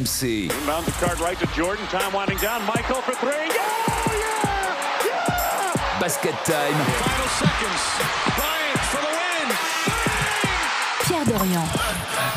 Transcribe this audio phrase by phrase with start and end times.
[0.00, 0.44] RMC.
[0.44, 1.84] Inbound the card right to Jordan.
[1.88, 2.64] Time winding down.
[2.64, 3.30] Michael for three.
[3.30, 3.60] Yeah!
[4.08, 5.04] Yeah!
[5.04, 6.00] Yeah!
[6.00, 6.74] Basket time.
[6.74, 7.82] Final seconds.
[8.36, 9.48] Bryant for the win.
[11.04, 11.66] Pierre Dorian.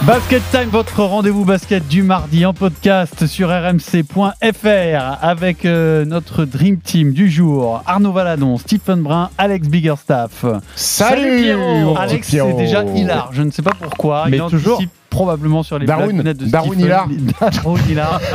[0.05, 6.79] Basket Time, votre rendez-vous basket du mardi en podcast sur rmc.fr avec euh, notre Dream
[6.79, 10.43] Team du jour Arnaud Valadon, Stephen Brun, Alex Biggerstaff.
[10.75, 12.49] Salut, Pierrot mon petit Alex, Pierrot.
[12.49, 14.25] c'est déjà hilar, je ne sais pas pourquoi.
[14.27, 14.73] Mais il toujours.
[14.75, 17.77] anticipe probablement sur les blagues de Darwin Stephen.
[17.89, 18.19] Hilar.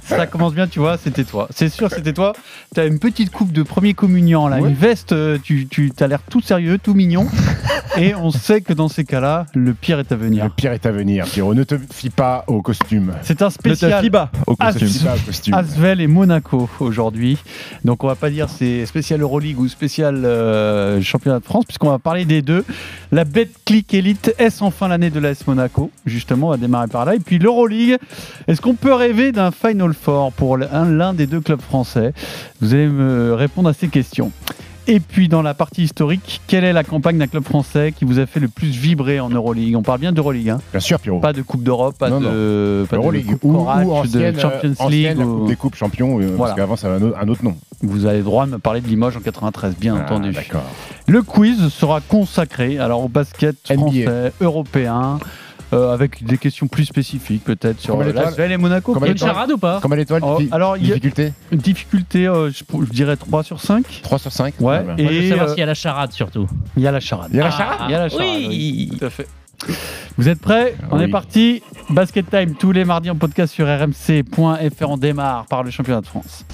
[0.04, 1.48] Ça commence bien, tu vois, c'était toi.
[1.54, 2.32] C'est sûr, c'était toi.
[2.74, 4.70] Tu as une petite coupe de premier communion, là, Ouais.
[4.70, 7.26] une veste, euh, tu, tu as l'air tout sérieux, tout mignon.
[7.96, 10.44] Et on sait que dans ces cas-là, le pire est à venir.
[10.44, 11.54] Le pire est à venir, Pierrot.
[11.54, 13.12] Ne te fie pas au costume.
[13.22, 14.88] C'est un spécial fie pas au Ne te costume.
[14.88, 15.54] fie pas au costume.
[15.54, 17.38] Asvel et Monaco aujourd'hui.
[17.84, 21.90] Donc on va pas dire c'est spécial Euroleague ou spécial euh, championnat de France puisqu'on
[21.90, 22.64] va parler des deux.
[23.12, 27.14] La Betclic Elite est enfin l'année de l'AS Monaco Justement, on va démarrer par là.
[27.14, 27.98] Et puis l'Euroleague.
[28.48, 32.12] Est-ce qu'on peut rêver d'un Final Four pour l'un des deux clubs français?
[32.60, 34.30] Vous allez me répondre à ces questions.
[34.86, 38.18] Et puis dans la partie historique, quelle est la campagne d'un club français qui vous
[38.18, 39.76] a fait le plus vibrer en Euroleague?
[39.76, 41.20] On parle bien d'Euroleague, hein Bien sûr, Pierrot.
[41.20, 43.02] pas de Coupe d'Europe, pas Non, de, pas de.
[43.22, 45.06] Coupe Ou, Corail, ou ancienne, de Champions League.
[45.06, 46.38] ancienne, la ou- Coupe des Coupes Champions, euh, Voilà.
[46.38, 47.54] parce qu'avant, ça avait un autre nom.
[47.82, 50.32] Vous avez le droit de me parler de Limoges en 93, bien Ah, entendu.
[50.32, 50.64] D'accord.
[51.06, 53.76] Le quiz sera consacré alors au basket NBA.
[53.80, 55.18] français, européen,
[55.72, 58.92] euh, avec des questions plus spécifiques peut-être sur Combien d'étoiles Lasvel et Monaco.
[58.94, 62.50] D'étoiles charade ou pas Combien d'étoiles Oh, alors, il y a- Difficulté Une difficulté, euh,
[62.50, 63.84] je, je dirais 3 sur 5.
[64.02, 66.12] 3 sur 5 Ouais, Moi, je veux et savoir euh, s'il y a la charade
[66.12, 66.46] surtout.
[66.76, 67.28] il y a la charade.
[67.32, 68.88] Il y a la Ah, charade Il y a la charade, oui.
[68.90, 68.98] oui.
[68.98, 69.26] Tout à fait.
[70.18, 71.04] Vous êtes prêts On Oui.
[71.04, 71.62] est parti.
[71.88, 74.88] Basket Time tous les mardis en podcast sur rmc.fr.
[74.88, 76.44] On démarre par le championnat de France.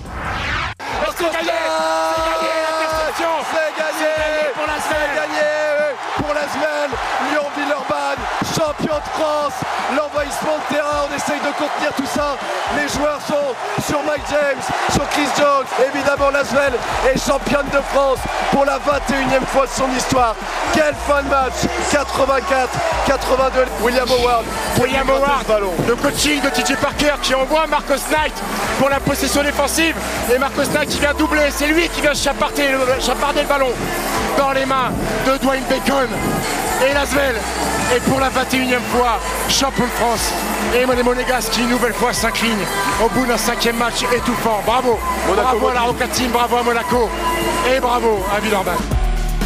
[11.27, 12.37] Essaye de contenir tout ça.
[12.77, 15.67] Les joueurs sont sur Mike James, sur Chris Jones.
[15.93, 16.73] Évidemment, Lasvel
[17.13, 18.19] est championne de France
[18.53, 20.35] pour la 21e fois de son histoire.
[20.73, 22.69] Quelle fin de match 84,
[23.07, 24.45] 82, William Howard.
[24.81, 25.73] William Howard, ballon.
[25.87, 28.35] le coaching de TJ Parker qui envoie Marcos Knight
[28.79, 29.97] pour la possession défensive
[30.33, 33.71] et Marcos Knight qui vient doubler, c'est lui qui vient chaparder le, chaparder le ballon
[34.39, 34.93] dans les mains
[35.27, 36.09] de Dwayne Bacon
[36.85, 37.37] et Lasvel
[37.95, 39.19] est pour la 21e fois
[39.49, 40.33] champion de France
[40.75, 42.59] et les Monégasques qui une nouvelle fois s'incline
[43.03, 44.61] au bout d'un cinquième match étouffant.
[44.67, 45.81] Bravo, Monaco bravo à la.
[45.81, 47.09] Roca Team, bravo à Monaco
[47.75, 48.75] et bravo à Villeurbanne.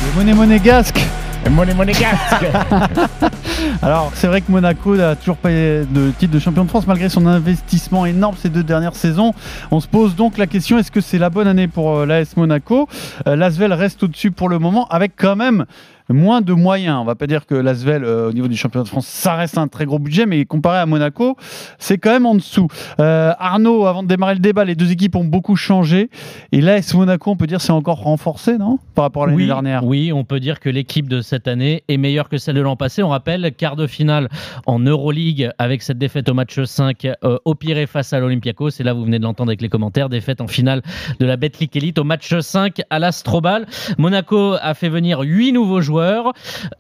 [0.05, 1.01] Le monnaie monégasque.
[1.49, 2.45] Monégasque
[3.83, 7.09] Alors, c'est vrai que Monaco n'a toujours pas de titre de champion de France malgré
[7.09, 9.33] son investissement énorme ces deux dernières saisons.
[9.71, 12.37] On se pose donc la question est-ce que c'est la bonne année pour euh, l'AS
[12.37, 12.89] Monaco?
[13.27, 15.67] Euh, L'Asvel reste au-dessus pour le moment avec quand même
[16.13, 16.99] moins de moyens.
[17.01, 19.59] On va pas dire que l'Asvel euh, au niveau du championnat de France, ça reste
[19.59, 21.37] un très gros budget, mais comparé à Monaco,
[21.79, 22.69] c'est quand même en dessous.
[23.01, 26.11] Euh, Arnaud, avant de démarrer le débat, les deux équipes ont beaucoup changé
[26.53, 29.47] et l'AS Monaco, on peut dire, c'est encore renforcé, non Par rapport à l'année oui,
[29.47, 29.85] dernière?
[29.85, 32.77] oui, on peut dire que l'équipe de cette année est meilleure que celle de l'an
[32.77, 33.03] passé.
[33.03, 34.29] On rappelle, quart de finale
[34.67, 38.71] en Euroleague avec cette défaite au match 5 euh, au Pirée face à l'Olympiakos.
[38.81, 40.83] Et là, vous venez de l'entendre avec les commentaires, défaite en finale
[41.19, 43.67] de la Betclic Elite au match 5 à l'Astrobal.
[43.99, 46.00] Monaco a fait venir 8 nouveaux joueurs.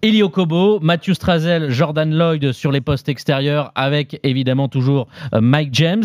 [0.03, 5.71] Elio Kobo, Matthew Strazel, Jordan Lloyd sur les postes extérieurs avec évidemment toujours euh, Mike
[5.73, 6.05] James.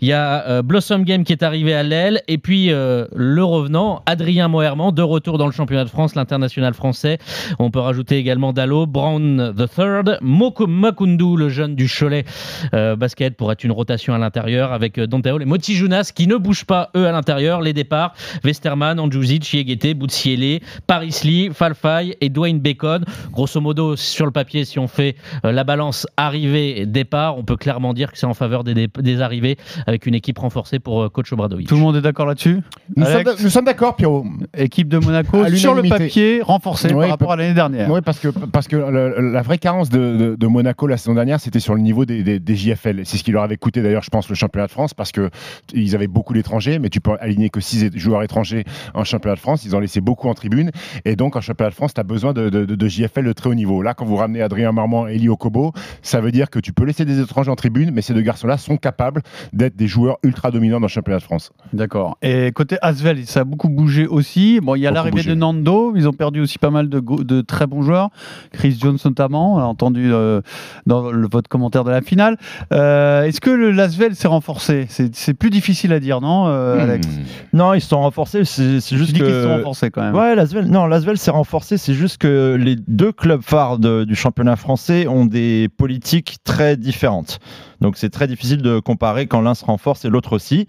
[0.00, 3.44] Il y a euh, Blossom Game qui est arrivé à l'aile et puis euh, le
[3.44, 7.18] revenant Adrien Moherman de retour dans le championnat de France, l'international français.
[7.58, 12.24] On peut rajouter également Dallo, Brown the Third, Moko Makundu, le jeune du Cholet
[12.72, 16.36] basket pour être une rotation à l'intérieur avec Dante Hall et Moti Junas qui ne
[16.36, 17.60] bougent pas eux à l'intérieur.
[17.60, 23.04] Les départs Westerman, Andjuzic, Chiegete, Boutsiele, Paris Lee, Falfay et Dwayne Bacon.
[23.32, 27.94] Grosso modo, sur le papier, si on fait euh, la balance arrivée-départ, on peut clairement
[27.94, 28.88] dire que c'est en faveur des,
[29.20, 29.56] arrivées
[29.86, 31.68] avec une équipe renforcée pour euh, coach Obradovic.
[31.68, 32.60] Tout le monde est d'accord là-dessus
[32.96, 34.24] Nous sommes nous d'accord, Pierrot.
[34.56, 37.90] Équipe de Monaco sur le papier renforcée Oui, par rapport à l'année dernière.
[37.90, 41.14] Oui, parce que, parce que le- la vraie carence de, de- de Monaco la saison
[41.14, 43.02] dernière, c'était sur le niveau des, des- des JFL.
[43.04, 45.28] C'est ce qui leur avait coûté d'ailleurs, je pense, le championnat de France, parce que
[45.66, 48.64] t- ils avaient beaucoup d'étrangers, mais tu peux aligner que 6 joueurs étrangers
[48.94, 49.64] en championnat de France.
[49.64, 50.70] Ils en laissaient beaucoup en tribune.
[51.04, 53.32] Et donc, en championnat de France, tu as besoin de, de- de- de JFL de
[53.32, 53.82] très haut niveau.
[53.82, 55.72] Là, quand vous ramenez Adrien Marmand et Elio Kobo,
[56.02, 58.56] ça veut dire que tu peux laisser des étrangers en tribune, mais ces deux garçons-là
[58.58, 59.22] sont capables
[59.52, 61.52] d'être des joueurs ultra dominants dans le championnat de France.
[61.72, 62.18] D'accord.
[62.22, 64.60] Et côté Asvel, ça a beaucoup bougé aussi.
[64.62, 65.92] Bon, il y a l'arrivée de Nando.
[65.96, 68.10] Ils ont perdu aussi pas mal de, très bons joueurs.
[68.52, 70.40] Chris Jones notamment, on l'a entendu euh,
[70.86, 72.36] dans le- votre commentaire de la finale.
[72.72, 74.86] Euh, Est-ce que le Lasvel s'est renforcé?
[74.88, 77.06] C'est plus difficile à dire, non, euh, Alex?
[77.06, 77.56] Hmm.
[77.56, 78.44] Non, ils se sont renforcés.
[78.44, 79.56] C'est juste qu'ils se sont que.
[79.56, 80.14] renforcés quand même.
[80.14, 81.76] Ouais, Lasvel, non, Lasvel s'est renforcé.
[81.78, 87.38] C'est juste que les deux clubs phares du championnat français ont des politiques très différentes.
[87.80, 90.66] Donc c'est très difficile de comparer quand l'un se renforce et l'autre aussi.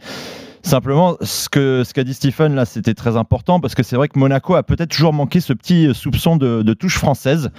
[0.68, 4.09] Simplement, ce que ce qu'a dit Stephen là, c'était très important parce que c'est vrai
[4.09, 7.51] que Monaco a peut-être toujours manqué ce petit soupçon de, de touche française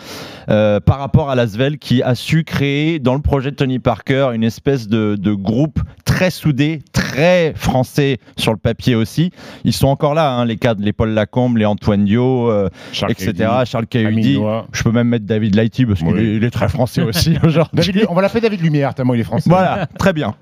[0.51, 4.33] euh, par rapport à l'Asvel qui a su créer dans le projet de Tony Parker
[4.35, 5.81] une espèce de, de groupe
[6.19, 9.31] très soudé, très français sur le papier aussi.
[9.63, 13.13] Ils sont encore là, hein, les cadres, les Paul Lacombe, les Antoine Dio, euh, Charles
[13.13, 13.33] etc.
[13.37, 14.39] Kennedy, Charles Cahudi.
[14.73, 16.41] Je peux même mettre David Lighty parce qu'il Oui.
[16.45, 17.93] est, très français aussi aujourd'hui.
[17.93, 19.49] David- on va l'appeler David Lumière, tellement il est français.
[19.49, 20.35] Voilà, très bien.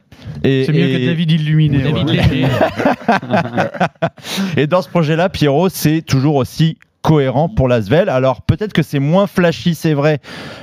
[0.43, 1.79] C'est mieux et- que David Illuminé.
[1.82, 2.46] David ouais.
[4.56, 8.08] Et dans ce projet-là, Pierrot, c'est toujours aussi cohérent pour l'Asvel.
[8.08, 10.19] Alors peut-être que c'est moins flashy, c'est vrai,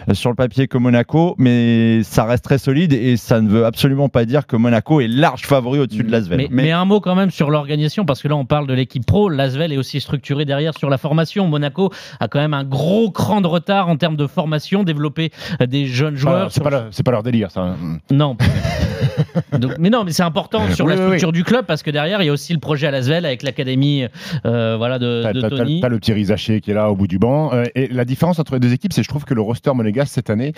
[0.10, 3.66] euh, sur le papier que Monaco, mais ça reste très solide et ça ne veut
[3.66, 6.38] absolument pas dire que Monaco est large favori au-dessus de l'Asvel.
[6.38, 9.06] Mais, mais un mot quand même sur l'organisation, parce que là on parle de l'équipe
[9.06, 11.48] pro, l'Asvel est aussi structuré derrière sur la formation.
[11.48, 15.32] Monaco a quand même un gros cran de retard en termes de formation, développer
[15.62, 16.52] euh, des jeunes joueurs.
[16.52, 17.62] C'est pas, leur- c'est pas leur délire, ça.
[17.62, 17.76] hein.
[18.12, 18.36] Non.
[19.60, 21.92] Donc, mais non, mais c'est important sur Oui, la oui, structure du club parce que
[21.92, 24.06] derrière il y a aussi le projet à l'Asvel avec l'académie
[24.46, 25.80] euh, voilà, de, T'as, de t'as- t'as- Tony.
[25.82, 27.54] t'as le petit Qui est là au bout du banc.
[27.54, 29.74] Euh, et la différence entre les deux équipes, c'est que je trouve que le roster
[29.74, 30.54] monégasque cette année,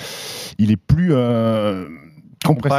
[0.58, 1.14] il est plus.
[2.46, 2.76] Euh, compressé.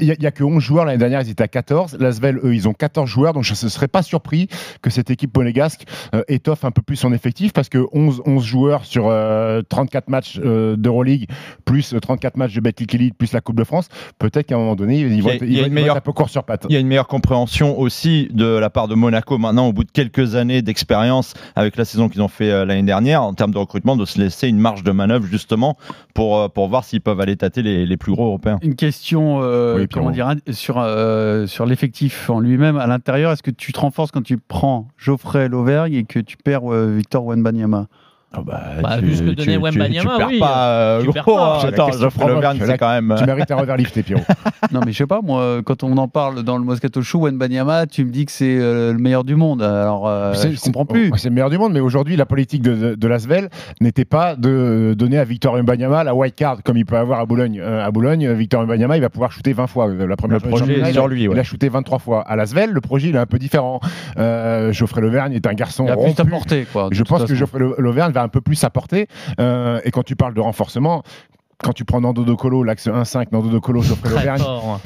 [0.00, 1.96] Il y, a, que 11 joueurs l'année dernière, ils étaient à 14.
[2.00, 4.48] L'Asvel, eux, ils ont 14 joueurs, donc je ne serais pas surpris
[4.82, 8.44] que cette équipe monégasque euh, étoffe un peu plus son effectif parce que 11, 11
[8.44, 11.26] joueurs sur euh, 34 matchs euh, d'Euroleague,
[11.64, 13.88] plus euh, 34 matchs de Betclic Elite, plus la Coupe de France,
[14.18, 15.96] peut-être qu'à un moment donné, ils vont, Il y a- être, ils vont- une meilleure-
[15.96, 16.66] être un peu court sur pattes.
[16.68, 19.84] Il y a une meilleure compréhension aussi de la part de Monaco maintenant, au bout
[19.84, 23.52] de quelques années d'expérience avec la saison qu'ils ont fait euh, l'année dernière, en termes
[23.52, 25.76] de recrutement, de se laisser une marge de manœuvre justement
[26.14, 28.58] pour, euh, pour voir s'ils peuvent aller tâter les, les plus gros européens.
[28.62, 28.89] Une question
[29.42, 30.34] euh, Oui, comment Pierrot.
[30.34, 33.32] dire, sur, euh, sur l'effectif en lui-même à l'intérieur.
[33.32, 36.94] Est-ce que tu te renforces quand tu prends Geoffrey Lauvergne et que tu perds euh,
[36.96, 37.86] Victor Wenbanyama?
[38.32, 40.38] Bah, vu ce que donnait Wembanyama, tu perds oui.
[40.38, 41.60] pas, euh, Tu perds pas.
[41.64, 42.28] Attends, question Geoffrey.
[42.28, 43.14] Lauvergne, C'est quand même.
[43.18, 44.22] Tu mérites un revers lifté, Pierrot.
[44.72, 47.86] Non, mais je sais pas, moi, quand on en parle dans le Moscato Show, Wenbanyama,
[47.86, 49.62] tu me dis que c'est euh, le meilleur du monde.
[49.62, 51.10] Alors, euh, je comprends plus.
[51.12, 53.48] oh, C'est le meilleur du monde, mais aujourd'hui, la politique de, de, de l'Asvel
[53.80, 57.26] n'était pas de donner à Victor Mbanyama la white card comme il peut avoir à
[57.26, 57.58] Boulogne.
[57.60, 59.88] Euh, à Boulogne, Victor Mbanyama, il va pouvoir shooter 20 fois.
[59.88, 61.34] La première Le projet est il sur a- lui, ouais.
[61.34, 62.22] Il a shooté 23 fois.
[62.22, 63.80] À l'Asvel, le projet, il est un peu différent.
[64.18, 66.88] Euh, Geoffrey Levergne est un garçon Il a plus t'apporter, quoi.
[66.92, 67.34] Je pense que.
[67.34, 69.06] Geoffrey Lauvergne va un peu plus s'apporter.
[69.40, 71.02] Euh, et quand tu parles de renforcement,
[71.62, 74.42] quand tu prends Nando De Colo, l'axe 1-5, Nando De Colo, Geoffrey Lauvergne,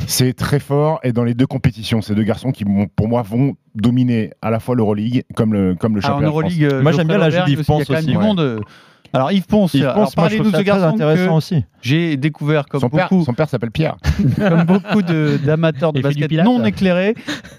[0.08, 2.64] c'est très fort et dans les deux compétitions, ces deux garçons qui,
[2.96, 6.28] pour moi, vont dominer à la fois l'Euroleague comme le, comme le Ah, championnat.
[6.30, 8.02] Euroleague, euh, Moi, j'aime bien la Lauvergne Yves aussi, Il y a Ponce quand même
[8.02, 8.22] aussi, du ouais.
[8.24, 8.40] monde.
[8.40, 8.60] euh,
[9.12, 11.64] Alors, Yves Ponce, Yves Ponce, parlez-nous de ce garçon intéressant que aussi.
[11.82, 13.96] j'ai découvert comme Son père, beaucoup, son père s'appelle Pierre.
[14.36, 17.14] comme beaucoup de- d'amateurs de du basket non éclairés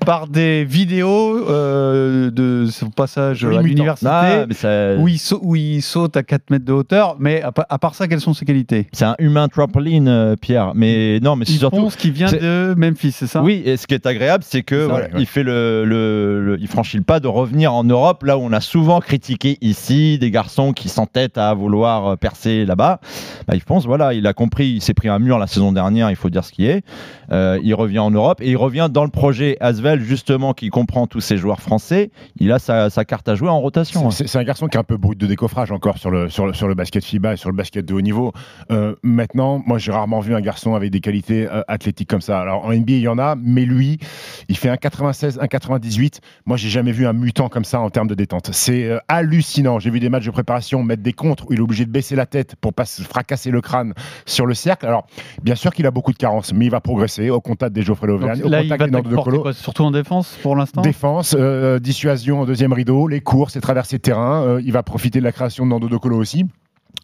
[0.05, 5.55] par des vidéos euh, de son passage à l'université Ah, ça- où, il sau- où
[5.55, 7.15] il saute à 4 mètres de hauteur.
[7.19, 8.87] Mais à, pa- à part ça, quelles sont ses qualités?
[8.91, 10.73] C'est un humain trampoline, euh, Pierre.
[10.75, 11.77] Mais non, mais c'est Yves surtout.
[11.77, 13.41] Ponce qui vient c'est- de Memphis, c'est ça?
[13.41, 15.11] Oui, et ce qui est agréable, c'est que voilà, ouais.
[15.19, 18.41] il fait le, le- le- il franchit le pas de revenir en Europe, là où
[18.41, 22.99] on a souvent critiqué ici des garçons qui s'entêtent à vouloir euh, percer là-bas.
[23.47, 26.09] Bah, Yves Ponce, voilà, il a compris, il s'est pris un mur la saison dernière,
[26.09, 26.83] il faut dire ce qui est.
[27.31, 31.07] Euh, il revient en Europe et il revient dans le projet Asvel justement qui comprend
[31.07, 32.11] tous ces joueurs français.
[32.39, 34.07] Il a sa, carte à jouer en rotation.
[34.07, 34.11] hein.
[34.11, 36.53] C'est un garçon qui est un peu brut de décoffrage encore sur le, sur le,
[36.53, 38.33] sur le basket FIBA et sur le basket de haut niveau.
[38.71, 42.39] Euh, maintenant, moi, j'ai rarement vu un garçon avec des qualités athlétiques comme ça.
[42.39, 43.99] Alors, en NBA, il y en a, mais lui,
[44.49, 46.21] il fait un 96, un 98.
[46.45, 48.49] Moi, j'ai jamais vu un mutant comme ça en termes de détente.
[48.53, 49.79] C'est hallucinant.
[49.79, 52.15] J'ai vu des matchs de préparation mettre des contres où il est obligé de baisser
[52.15, 53.93] la tête pour pas se fracasser le crâne
[54.25, 54.85] sur le cercle.
[54.85, 55.07] Alors,
[55.43, 58.07] bien sûr qu'il a beaucoup de carences, mais il va progresser au contact des Geoffrey
[58.07, 59.41] Lauvergne, au contact des de Colo.
[59.41, 60.81] quoi Surtout en défense pour l'instant?
[60.81, 64.43] Défense, euh, dissuasion au deuxième rideau, les courses, les traversées de terrain.
[64.43, 66.45] euh, il va profiter de la création de Nando De Colo aussi.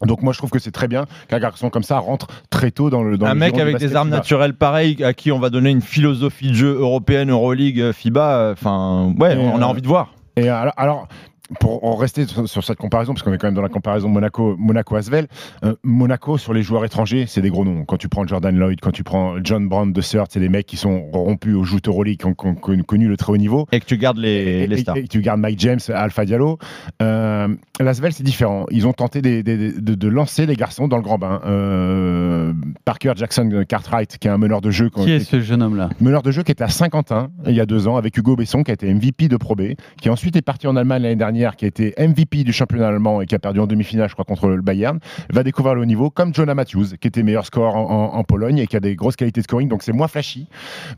[0.05, 2.89] Donc moi je trouve que c'est très bien qu'un garçon comme ça rentre très tôt
[2.89, 5.49] dans le dans un le mec avec des armes naturelles pareilles à qui on va
[5.49, 8.35] donner une philosophie de jeu européenne, Euroleague, euh, FIBA.
[8.37, 10.13] euh, Enfin, ouais, Et, on a euh, envie de voir.
[10.37, 11.07] Et alors, alors,
[11.59, 14.09] pour en rester sur, sur cette comparaison, parce qu'on est quand même dans la comparaison
[14.09, 15.27] Monaco, Monaco Asvel,
[15.65, 17.83] euh, Monaco sur les joueurs étrangers, c'est des gros noms.
[17.85, 20.65] Quand tu prends Jordan Lloyd, quand tu prends John Brown de Surt, c'est des mecs
[20.65, 23.37] qui sont rompus au joutes Euroleague, qui ont, qui ont connu- connu le très haut
[23.37, 23.67] niveau.
[23.71, 24.29] Et que tu gardes les,
[24.63, 24.97] et, les et- stars.
[24.97, 26.57] et tu gardes Mike James, Alpha Diallo.
[27.01, 27.47] Euh,
[27.79, 28.65] L'Asvel, c'est différent.
[28.71, 31.41] Ils ont tenté des- des- de, de lancer les garçons dans le grand bain.
[31.45, 32.53] Euh,
[32.85, 34.89] Parker Jackson Cartwright, qui est un meneur de jeu.
[34.89, 35.89] Qui est ce jeune homme-là?
[35.99, 38.63] Meneur de jeu qui était à Saint-Quentin il y a deux ans avec Hugo Besson
[38.63, 41.40] qui a été MVP de Pro B, qui ensuite est parti en Allemagne l'année dernière
[41.41, 44.13] dernière, qui a été MVP du championnat allemand et qui a perdu en demi-finale, je
[44.13, 44.99] crois, contre le Bayern,
[45.31, 48.23] va découvrir le haut niveau, comme Jonah Matthews, qui était meilleur score en, en- en
[48.23, 49.67] Pologne et qui a des grosses qualités de scoring.
[49.67, 50.47] Donc c'est moins flashy,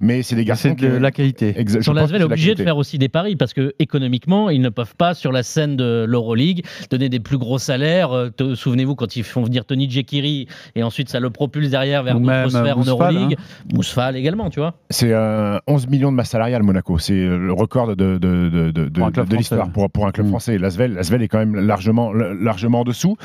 [0.01, 1.53] mais c'est des garçons C'est de qui- la qualité.
[1.53, 4.61] Exa- je Sur l'Asvel est obligé de faire aussi des paris parce que économiquement, ils
[4.61, 8.11] ne peuvent pas sur la scène de l'Euroleague donner des plus gros salaires.
[8.11, 12.15] Euh, Souvenez-vous quand ils font venir Tony Jekiri et ensuite ça le propulse derrière vers
[12.15, 13.37] d'autres même, sphères en Euroleague.
[13.73, 14.73] Mousfal également, tu vois.
[14.89, 16.97] C'est euh, 11 millions de masse salariale, Monaco.
[16.97, 20.07] C'est euh, le record de, de, de, de, de- Pour un club de l'histoire pour
[20.07, 20.29] un club Mm.
[20.29, 20.57] français.
[20.57, 23.17] L'Asvel, L'Asvel est quand même largement, largement en dessous.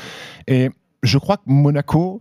[0.47, 0.69] Et
[1.03, 2.19] je crois que Monaco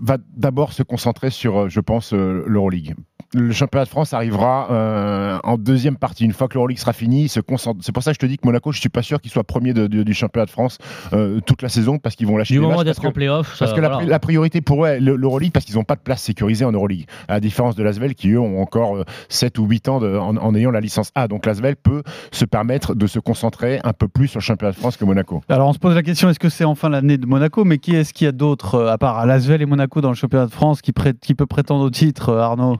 [0.00, 2.94] va d'abord se concentrer sur, euh, je pense, euh, l'Euroleague.
[3.32, 6.24] Le championnat de France arrivera euh, en deuxième partie.
[6.24, 7.78] Une fois que l'Euroleague sera fini, il se concentre.
[7.84, 9.44] C'est pour ça que je te dis que Monaco, je suis pas sûr qu'il soit
[9.44, 10.78] premier de- de- du championnat de France
[11.12, 13.56] euh, toute la saison parce qu'ils vont lâcher Du moment d'être parce en que- playoff,
[13.56, 14.04] parce que la, voilà.
[14.04, 17.06] pri- la priorité pour eux, l'Euroleague, parce qu'ils n'ont pas de place sécurisée en Euroleague.
[17.28, 20.16] À la différence de l'Asvel, qui eux ont encore euh, 7 ou 8 ans de-
[20.16, 21.28] en, en ayant la licence A.
[21.28, 24.76] Donc l'Asvel peut se permettre de se concentrer un peu plus sur le championnat de
[24.78, 25.40] France que Monaco.
[25.48, 27.64] Alors on se pose la question est-ce que c'est enfin l'année de Monaco?
[27.64, 30.16] Mais qui est-ce qu'il y a d'autres, euh, à part Lasvel et Monaco dans le
[30.16, 32.78] championnat de France, qui, prête- qui peut prétendre au titre, euh, Arnaud?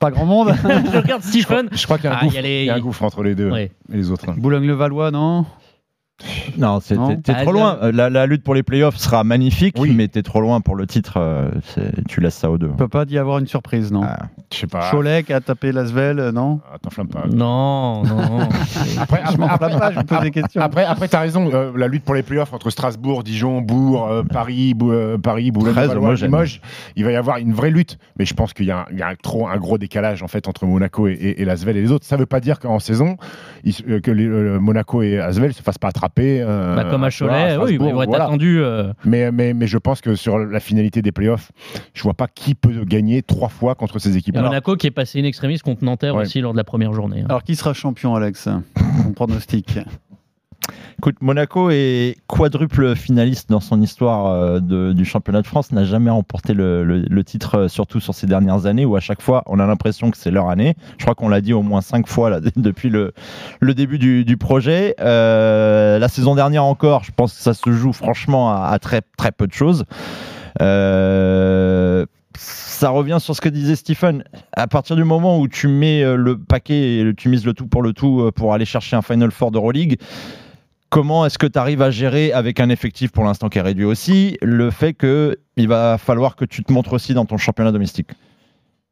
[0.00, 1.68] Pas grand monde Je regarde Stephen.
[1.72, 2.74] Je crois qu'il y a un, Ah, gouffre, il y a les- il y a
[2.74, 3.72] un gouffre entre les deux Ouais.
[3.92, 4.32] et les autres.
[4.36, 5.46] Boulogne-le-Valois, non?
[6.56, 7.08] Non, c'est- Non.
[7.08, 7.90] t'es t'es Ah, trop loin.
[7.92, 9.92] La, la lutte pour les playoffs sera magnifique, Oui.
[9.94, 11.14] mais t'es trop loin pour le titre.
[11.18, 11.50] euh,
[12.08, 12.68] tu laisses ça aux deux.
[12.70, 14.26] Il peut pas y avoir une surprise, non Ah.
[14.52, 14.88] Je sais pas.
[14.92, 17.24] Cholet qui a tapé Lasvel, euh, non Ah, T'enflamme pas.
[17.26, 18.38] Non, non.
[19.00, 20.60] Après, Je après, pas, je me pose des questions.
[20.62, 24.06] Après, après tu as raison, euh, la lutte pour les playoffs entre Strasbourg, Dijon, Bourg,
[24.08, 25.74] euh, Paris, Bou- euh, Paris, Boulogne.
[26.22, 26.60] Limoges,
[26.94, 27.98] il va y avoir une vraie lutte.
[28.18, 30.22] Mais je pense qu'il y a, un, il y a un trop, un gros décalage
[30.22, 32.04] en fait entre Monaco et, et, et l'Asvel et les autres.
[32.06, 33.16] Ça ne veut pas dire qu'en saison,
[33.64, 36.03] que les, euh, Monaco et Asvel se fassent pas attraper.
[36.18, 38.24] Euh, Bah, comme à Cholet, oui, ils vont être voilà.
[38.24, 38.58] attendus.
[38.60, 41.52] euh, Mais, mais, mais je pense que sur la finalité des playoffs,
[41.94, 44.36] je vois pas qui peut gagner trois fois contre ces équipes.
[44.36, 46.22] Et Monaco qui est passé in extremis contre Nanterre Ouais.
[46.22, 47.20] aussi lors de la première journée.
[47.22, 47.26] hein.
[47.28, 48.48] Alors qui sera champion, Alex?
[49.04, 49.78] Ton pronostic?
[50.98, 56.10] Écoute, Monaco est quadruple finaliste dans son histoire euh, du championnat de France, n'a jamais
[56.10, 59.66] remporté le, titre, euh, surtout sur ces dernières années, où à chaque fois on a
[59.66, 60.76] l'impression que c'est leur année.
[60.98, 63.12] Je crois qu'on l'a dit au moins cinq fois là, depuis le,
[63.60, 64.94] début du, projet.
[65.00, 69.32] Euh, la saison dernière encore, je pense que ça se joue franchement à, très, très
[69.32, 69.84] peu de choses.
[72.36, 74.24] Ça revient sur ce que disait Stephen.
[74.52, 77.82] À partir du moment où tu mets le paquet et tu mises le tout pour
[77.82, 79.98] le tout pour aller chercher un Final Four d'Euroleague,
[80.94, 83.84] comment est-ce que tu arrives à gérer avec un effectif pour l'instant qui est réduit
[83.84, 87.72] aussi le fait que il va falloir que tu te montres aussi dans ton championnat
[87.72, 88.10] domestique?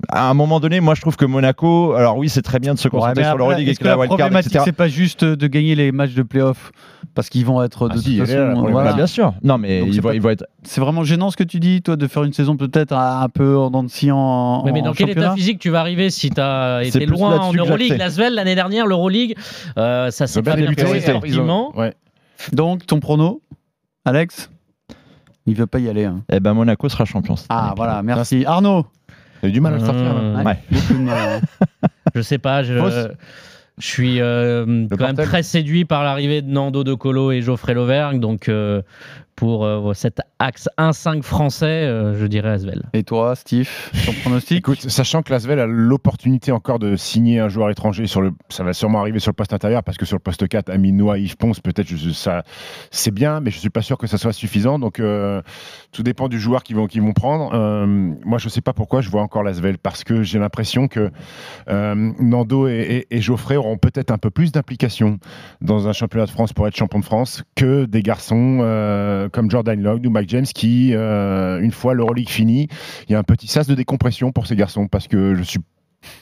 [0.09, 2.79] À un moment donné, moi je trouve que Monaco, alors oui, c'est très bien de
[2.79, 4.89] se Ouais, concentrer mais sur l'Euroleague et Est-ce que la la wildcard, problématique, c'est pas
[4.89, 6.73] juste de gagner les matchs de playoff
[7.15, 8.61] Parce qu'ils vont être de Ah toute là, façon.
[8.71, 8.91] voilà.
[8.91, 9.33] Bah, bien sûr.
[9.43, 10.45] Non, mais Donc, ils c'est vont, pas- ils vont être.
[10.65, 13.57] C'est vraiment gênant ce que tu dis, toi, de faire une saison peut-être un, peu
[13.57, 16.11] en dents de scie en, Ouais, mais dans en quel état physique tu vas arriver
[16.11, 17.97] si tu as été loin en Euroleague.
[17.99, 19.37] L'Asvel, l'année dernière, l'Euroleague,
[19.79, 20.85] euh, ça s'est bien pas bien débuté.
[21.75, 21.95] Ouais.
[22.53, 23.41] Donc, ton prono,
[24.05, 24.51] Alex?
[25.47, 26.05] Il veut pas y aller.
[26.05, 26.23] hein.
[26.31, 27.35] Eh ben, Monaco sera champion.
[27.49, 28.45] Ah, voilà, merci.
[28.47, 28.87] Arnaud?
[29.43, 30.05] T'as eu du mal à le sortir.
[30.15, 30.43] là.
[30.45, 30.59] Ouais.
[30.71, 31.89] Beaucoup de mal, hein.
[32.15, 33.09] Je sais pas, je, Fausse.
[33.79, 37.75] je suis euh, quand même très séduit par l'arrivée de Nando De Colo et Geoffrey
[37.75, 38.21] Lauvergne.
[38.21, 38.83] Donc, euh,
[39.43, 42.81] pour euh, cet axe 1-5 français, euh, je dirais Asvel.
[42.93, 43.69] Et toi, Steve,
[44.07, 48.21] ton pronostic Écoute, sachant que l'Asvel a l'opportunité encore de signer un joueur étranger sur
[48.21, 50.71] le, ça va sûrement arriver sur le poste intérieur parce que sur le poste 4,
[50.71, 52.45] Aminois, Yves Ponce, peut-être, ça,
[52.93, 54.79] c'est bien, mais je suis pas sûr que ça soit suffisant.
[54.79, 55.43] Donc, euh,
[55.91, 57.51] tout dépend du joueur qu'ils vont, qu'ils vont prendre.
[57.53, 57.85] Euh,
[58.25, 61.11] moi, je sais pas pourquoi je vois encore l'Asvel parce que j'ai l'impression que
[61.69, 65.19] euh, Nando et, et- et Geoffrey auront peut-être un peu plus d'implication
[65.61, 69.51] dans un championnat de France pour être champion de France que des garçons euh, comme
[69.51, 72.69] Jordan Logg ou Mike James qui, euh, une fois l'Euroleague finie,
[73.09, 75.61] il y a un petit sas de décompression pour ces garçons parce que je suis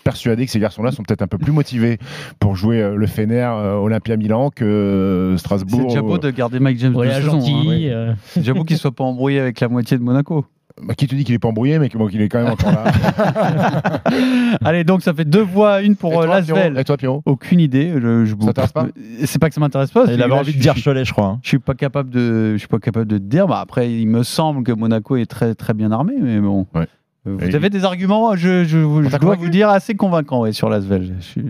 [0.05, 1.99] persuadé que ces garçons-là sont peut-être un peu plus motivés
[2.39, 5.89] pour jouer euh, le Fener euh, Olympia Milan que euh, C'est Strasbourg.
[5.89, 7.65] déjà beau de garder Mike James hein.
[7.67, 7.89] oui.
[7.89, 10.45] euh, C'est déjà beau qu'il soit pas embrouillé avec la moitié de Monaco.
[10.83, 12.73] Bah, qui te dit qu'il est pas embrouillé, mais bon, qu'il est quand même encore
[12.73, 12.85] là.
[14.65, 16.79] Allez, donc ça fait deux voix, une pour euh, toi, Pierrot L'Asvel.
[16.79, 17.93] Et toi, Pierrot Aucune idée.
[17.95, 18.87] Je, je Ça t'intéresse pas
[19.25, 20.05] C'est pas que ça m'intéresse pas.
[20.07, 21.27] Il avait envie de dire Cholet, je crois.
[21.27, 21.39] hein.
[21.43, 23.47] Je suis pas capable de, je suis pas capable de te dire.
[23.47, 26.67] Bah, après, il me semble que Monaco est très très bien armé, mais bon.
[26.75, 26.87] Ouais.
[27.27, 30.53] Euh, Vous Et- avez des arguments, je, je, je dois vous dire, assez convaincants ouais,
[30.53, 31.17] sur l'Asvel.
[31.21, 31.41] Je,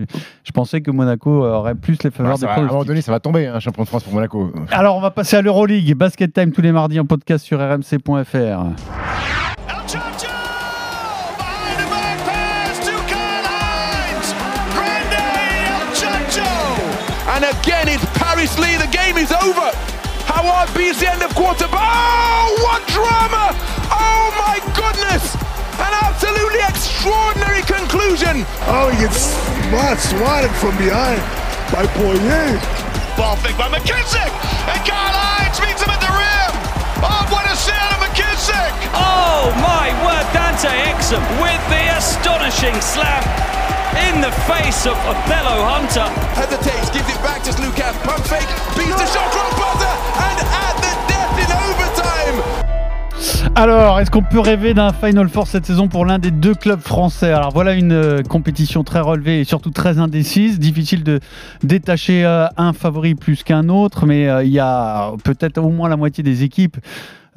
[0.43, 2.99] je pensais que Monaco aurait plus les faveurs Ah, des va- À un moment donné,
[3.01, 4.51] ça va tomber, un champion de France pour Monaco.
[4.71, 5.95] Alors, on va passer à l'Euroleague.
[5.95, 9.10] Basket Time tous les mardis en podcast sur rmc.fr.
[18.41, 18.77] it's Paris Lee.
[18.77, 19.69] The game is over.
[20.25, 21.69] Howard beats the end of quarter.
[21.69, 23.53] Oh, what drama!
[23.93, 25.35] Oh my goodness!
[25.77, 28.45] An absolutely extraordinary conclusion.
[28.65, 29.37] Oh, he gets
[29.69, 31.21] swat, swatted from behind
[31.69, 32.57] by Poirier.
[33.17, 34.31] ball fake by McKissick.
[34.69, 36.53] And Kyle Hines meets him at the rim.
[37.05, 38.73] Oh, what a save of McKissick.
[38.97, 43.21] Oh my word, Dante Exum with the astonishing slam
[43.97, 46.07] in the face of Othello Hunter.
[46.35, 47.95] Hesitates, gives it back to Lucas.
[48.03, 49.95] Pump fake, beats the shot from buzzer.
[50.27, 52.71] And at the death in overtime.
[53.55, 56.79] Alors, est-ce qu'on peut rêver d'un Final Four cette saison pour l'un des deux clubs
[56.79, 57.31] français?
[57.31, 60.57] Alors voilà une euh, compétition très relevée et surtout très indécise.
[60.57, 61.19] Difficile de
[61.61, 65.89] détacher euh, un favori plus qu'un autre, mais euh, il y a peut-être au moins
[65.89, 66.77] la moitié des équipes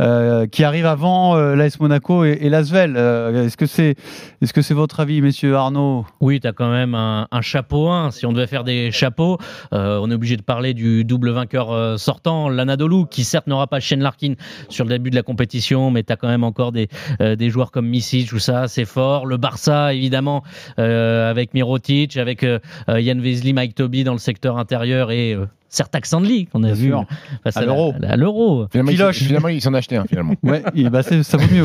[0.01, 2.95] euh, qui arrivent avant euh, l'AS Monaco et, et l'Asvel.
[2.97, 3.95] Euh, est-ce que c'est
[4.43, 6.05] est-ce que c'est votre avis, messieurs Arnaud?
[6.21, 8.11] Oui, tu as quand même un, chapeau 1.
[8.11, 9.39] Si on devait faire des chapeaux,
[9.73, 13.81] euh, on est obligé de parler du double vainqueur sortant, l'Anadolu, qui certes n'aura pas
[13.81, 14.35] Shane Larkin
[14.69, 16.89] sur le début de la compétition, mais tu as quand même encore des,
[17.21, 19.27] des joueurs comme Misic, tout ça, c'est fort.
[19.27, 20.43] Le Barça, évidemment,
[20.77, 22.45] avec Mirotic, avec
[22.89, 25.37] Yann Wesley, Mike Toby dans le secteur intérieur et
[25.81, 27.05] euh, certes Lee qu'on a Bien vu sûr.
[27.43, 27.95] face À l'Euro.
[28.03, 28.67] à l'Euro.
[28.71, 29.19] Finalement, il, Piloche.
[29.19, 30.35] finalement, il s'en a acheté un, finalement.
[30.43, 31.65] Ouais, et bah ça vaut mieux.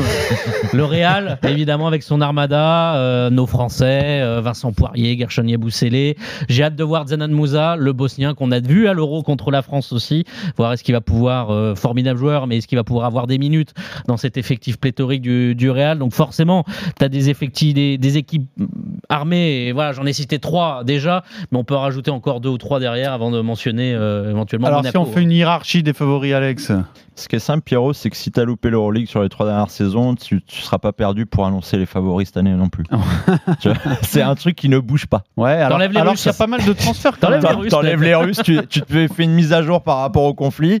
[0.72, 6.14] Le Real, évidemment, avec son armada, euh, nos Français, euh, Vincent Poirier, Gershon Yabusele.
[6.48, 9.62] J'ai hâte de voir Zanan Moussa, le Bosnien qu'on a vu à l'Euro contre la
[9.62, 10.24] France aussi.
[10.56, 13.38] Voir est-ce qu'il va pouvoir, euh, formidable joueur, mais est-ce qu'il va pouvoir avoir des
[13.38, 13.72] minutes
[14.06, 15.98] dans cet effectif pléthorique du, du Real.
[15.98, 16.64] Donc forcément,
[16.98, 18.48] tu as des effectifs, des, des équipes
[19.08, 19.66] armées.
[19.66, 22.58] Et voilà, j'en ai cité trois déjà, mais on peut en rajouter encore deux ou
[22.58, 26.32] trois derrière avant de mentionner euh, éventuellement Alors si on fait une hiérarchie des favoris,
[26.32, 26.72] Alex
[27.14, 29.46] Ce qui est simple, Pierrot, c'est que si tu as loupé l'Euroleague sur les trois
[29.46, 32.84] dernières saisons, tu ne seras pas perdu pour annoncer les favoris cette année non plus.
[34.02, 35.22] C'est un truc qui ne bouge pas.
[35.36, 36.22] Ouais, alors, T'enlèves les alors Russes.
[36.22, 37.52] qu'il y a pas mal de transferts quand T'enlèves même.
[37.52, 38.08] les Russes, T'enlèves peut-être.
[38.08, 40.80] les Russes, tu, tu te fais une mise à jour par rapport au conflit,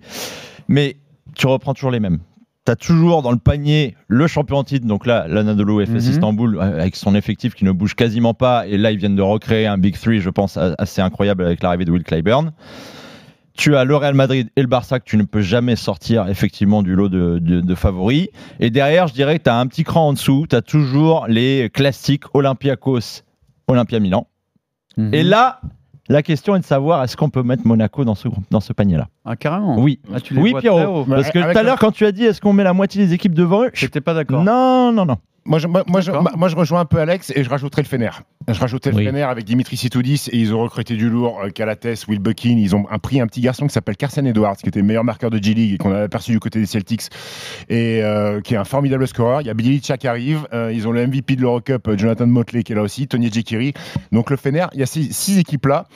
[0.68, 0.96] mais
[1.36, 2.18] tu reprends toujours les mêmes.
[2.66, 5.96] Tu as toujours dans le panier le champion en titre, donc là, l'Anadolu FS Mhm.
[5.98, 9.22] Istanbul, euh, avec son effectif qui ne bouge quasiment pas, et là, ils viennent de
[9.22, 12.52] recréer un Big Three, je pense, assez incroyable avec l'arrivée de Will Clyburn.
[13.60, 16.82] Tu as le Real Madrid et le Barça que tu ne peux jamais sortir effectivement
[16.82, 18.28] du lot de, de- de favoris.
[18.58, 20.46] Et derrière, je dirais que tu as un petit cran en dessous.
[20.48, 23.20] Tu as toujours les classiques Olympiakos,
[23.68, 24.26] Olympia Milan.
[24.96, 25.12] Mhm.
[25.12, 25.60] Et là,
[26.08, 29.08] la question est de savoir est-ce qu'on peut mettre Monaco dans ce, dans ce panier-là?
[29.26, 29.78] Ah, carrément.
[29.78, 30.00] Oui.
[30.12, 31.04] Ah, tu les Oui, Pierrot.
[31.04, 33.12] Parce que tout à l'heure, quand tu as dit est-ce qu'on met la moitié des
[33.12, 33.70] équipes devant eux?
[33.74, 34.42] Je- J'étais pas d'accord.
[34.42, 35.18] Non, non, non.
[35.46, 36.36] Moi je, moi, moi, je, D'accord.
[36.36, 38.10] moi, je rejoins un peu Alex et je rajouterai le Fener.
[38.46, 39.04] Je rajouterai Oui.
[39.04, 42.56] le Fener avec Dimitri Sitoudis et ils ont recruté du lourd, euh, Calates, Will Buckin.
[42.58, 45.02] Ils ont un- pris un petit garçon qui s'appelle Carson Edwards, qui était le meilleur
[45.04, 47.04] marqueur de G-League et qu'on avait aperçu du côté des Celtics
[47.68, 49.40] et euh, qui est un formidable scoreur.
[49.40, 50.46] Il y a Billy Litcha qui arrive.
[50.52, 53.32] Euh, ils ont le MVP de l'Eurocup, euh, Jonathan Motley qui est là aussi, Tony
[53.32, 53.72] Jekiri.
[54.12, 55.86] Donc le Fener, il y a ces six équipes là.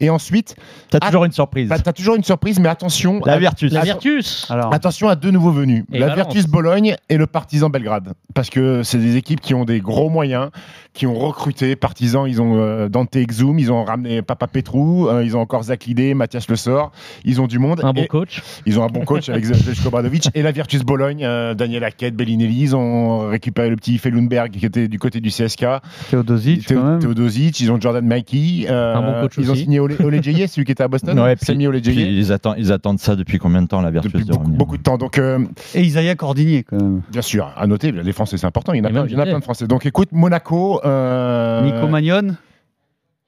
[0.00, 0.56] Et ensuite,
[0.90, 1.68] Tu as Ah, toujours une surprise.
[1.68, 3.20] bah, tu as toujours une surprise, mais attention.
[3.24, 3.72] La à- Virtus.
[3.72, 4.46] La Virtus.
[4.50, 6.16] Alors, Attention à deux nouveaux venus, Et la Valence.
[6.16, 10.08] Virtus Bologne et le Partizan Belgrade, parce que c'est des équipes qui ont des gros
[10.10, 10.50] moyens,
[10.92, 11.76] qui ont recruté.
[11.76, 15.64] Partizan, ils ont euh, Dante Exum, ils ont ramené Papa Petrou, euh, ils ont encore
[15.64, 16.92] Zach Lidé, Mathias Le Sort,
[17.24, 17.80] ils ont du monde.
[17.82, 18.42] Un bon coach.
[18.66, 22.14] Ils ont un bon coach avec Zeljko Obradovic et la Virtus Bologne, euh, Daniel Hackett,
[22.14, 25.64] Bellinelli, ils ont récupéré le petit Felunberg qui était du côté du CSK,
[26.10, 26.66] Théodosic.
[26.66, 29.62] Théodosic, ils ont Jordan Mikey, euh, Un bon coach ils ont aussi.
[29.62, 32.32] signé Ole, Ole Jeye, celui qui était à Boston, Ouais, puis- Semi Ole Puis ils,
[32.32, 34.82] attendent, ils attendent ça depuis combien de temps, la Virtus Depuis de beaucoup, beaucoup de
[34.82, 34.98] temps.
[34.98, 35.38] Donc, euh,
[35.74, 37.02] Et Isaiah Cordigné, quand même.
[37.10, 39.16] Bien sûr, à noter, les Français c'est important, il y en a, plein, il y
[39.16, 39.66] en a plein de Français.
[39.66, 40.80] Donc écoute, Monaco.
[40.84, 42.34] Euh, Nico Magnon,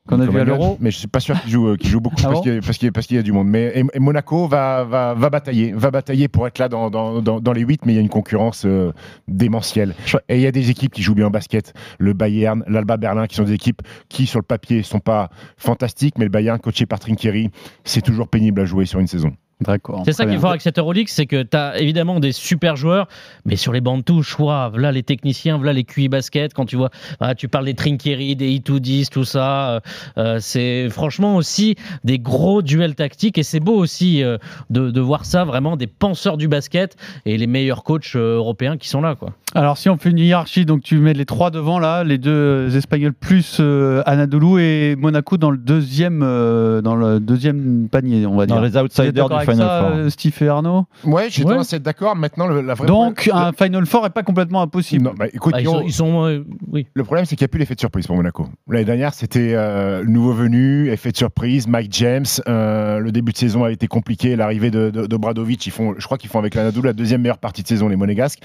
[0.07, 0.77] qu'on a vu à l'Euro.
[0.81, 2.55] Mais je suis pas sûr qu'il joue, euh, joue beaucoup Ah parce bon qu'il y,
[2.55, 3.49] y a- y du monde.
[3.49, 7.21] Mais et- et Monaco va, va, va batailler, va batailler pour être là dans, dans,
[7.21, 8.93] dans, dans les 8, mais il y a une concurrence euh,
[9.29, 9.95] démentielle.
[10.29, 11.75] Et il y a des équipes qui jouent bien au basket.
[11.99, 16.17] Le Bayern, l'Alba Berlin, qui sont des équipes qui sur le papier sont pas fantastiques,
[16.19, 17.51] mais le Bayern, coaché par Trinkieri,
[17.85, 19.33] c'est toujours pénible à jouer sur une saison.
[19.61, 20.03] D'accord.
[20.05, 20.39] C'est ça bien.
[20.39, 23.09] faut avec cette Euroleague, c'est que tu as évidemment des super joueurs,
[23.47, 26.77] mais sur les bancs de touche, voilà les techniciens, voilà les QI basket, quand tu
[26.77, 26.91] vois,
[27.21, 29.81] ah, tu parles des Trinkieri, des Itoudis, tout ça, euh,
[30.19, 34.37] euh, c'est franchement aussi des gros duels tactiques et c'est beau aussi euh,
[34.69, 38.89] de, de voir ça, vraiment des penseurs du basket et les meilleurs coachs européens qui
[38.89, 39.15] sont là.
[39.15, 39.33] quoi.
[39.57, 42.77] Alors, si on fait une hiérarchie, donc tu mets les trois devant là, les deux
[42.77, 48.37] Espagnols plus euh, Anadolu et Monaco dans le deuxième, euh, dans le deuxième panier, on
[48.37, 48.57] va dire.
[48.57, 49.97] Dans les outsiders du avec Final ça, Four.
[49.99, 51.51] euh, Steve et Arnaud Ouais, j'ai Ouais.
[51.53, 52.17] tendance à être d'accord.
[52.17, 55.05] Maintenant, le, la vraie Donc, un Final Four est pas complètement impossible.
[55.05, 56.87] Non, bah, écoute, Ah, ils sont, ils sont, euh, oui.
[56.95, 58.47] Le problème, c'est qu'il n'y a plus l'effet de surprise pour Monaco.
[58.69, 62.25] L'année dernière, c'était euh, le nouveau venu, effet de surprise, Mike James.
[62.49, 64.37] euh, le début de saison a été compliqué.
[64.37, 67.39] L'arrivée de, de, d'Obradovic, ils font, je crois qu'ils font avec l'Anadolu la deuxième meilleure
[67.39, 68.41] partie de saison, les Monégasques.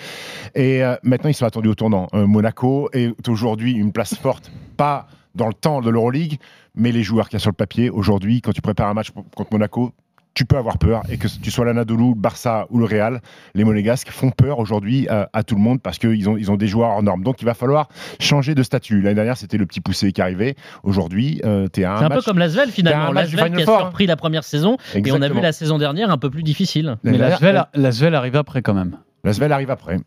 [0.56, 2.08] Et euh, maintenant, ils sont attendus au tournant.
[2.14, 6.40] Euh, Monaco est aujourd'hui une place forte, pas dans le temps de l'Euroleague,
[6.76, 9.12] mais les joueurs qu'il y a sur le papier aujourd'hui, quand tu prépares un match
[9.12, 9.92] pour- contre Monaco,
[10.34, 13.22] tu peux avoir peur et que tu sois l'Anadolu, le Barça ou le Real,
[13.54, 16.58] les Monégasques font peur aujourd'hui à, à tout le monde parce qu'ils ont, ils ont
[16.58, 17.24] des joueurs hors normes.
[17.24, 17.89] Donc il va falloir
[18.20, 19.02] changer de statut.
[19.02, 20.56] L'année dernière, c'était le petit poussé qui arrivait.
[20.84, 23.12] Aujourd'hui, euh, tu es à un C'est un peu comme Lasvel finalement.
[23.12, 26.17] Lasvel qui a surpris la première saison et on a vu la saison dernière un
[26.17, 26.98] peu plus difficile.
[27.04, 28.98] Mais L'année la dernière, Svel, la Svel arrive après quand même.
[29.26, 30.00] Arrive après.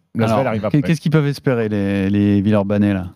[0.82, 3.08] Qu'est-ce qu'ils peuvent espérer, les, les Villeurbanais, là,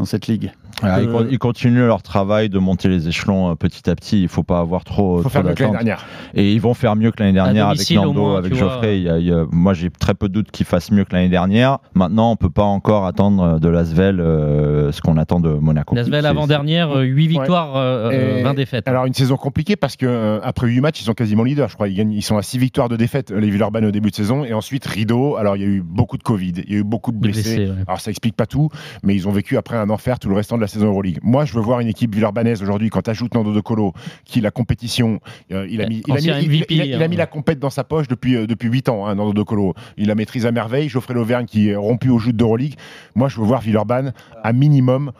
[0.00, 0.50] dans cette ligue
[0.82, 4.22] ils, Euh, con- ils continuent leur travail de monter les échelons euh, petit à petit.
[4.22, 5.84] Il faut pas avoir trop, Il faut trop faire mieux que l'année d'attentes.
[5.86, 6.06] dernière.
[6.34, 8.54] Et ils vont faire mieux que l'année dernière avec Nando, moins, avec.
[8.54, 8.96] Geoffrey.
[8.98, 11.04] Il y a- il y a- moi, j'ai très peu de doutes qu'ils fassent mieux
[11.04, 11.80] que l'année dernière.
[11.94, 15.94] Maintenant, on peut pas encore attendre de Lasvel euh, ce qu'on attend de Monaco.
[15.94, 18.88] Lasvel avant-dernière, 8 victoires, euh, Et- 20 défaites.
[18.88, 21.68] Alors une saison compliquée parce que euh, après 8 matchs, ils sont quasiment leaders.
[21.68, 24.10] Je crois ils, gagnent, ils sont à 6 victoires de défaite les Villeurbanne au début
[24.10, 25.36] de saison et ensuite rideau.
[25.36, 27.56] Alors il y a eu beaucoup de Covid, il y a eu beaucoup de blessés.
[27.56, 27.84] blessés, ouais.
[27.86, 28.70] Alors ça explique pas tout,
[29.02, 31.18] mais ils ont vécu après un enfer tout le restant de la saison Euroleague.
[31.22, 33.92] Moi, je veux voir une équipe villeurbannaise aujourd'hui quand tu ajoutes Nando De Colo
[34.24, 35.20] qui la compétition,
[35.52, 37.18] euh, il a mis il a mis, il- MVP, il a- il a mis hein.
[37.18, 39.74] la compète dans sa poche depuis euh, depuis 8 ans hein, Nando De Colo.
[39.96, 42.74] Il la maîtrise à merveille, Geoffrey Lauvergne qui est rompu au joutes d'Euroleague.
[43.14, 45.12] Moi, je veux voir Villeurbanne à minimum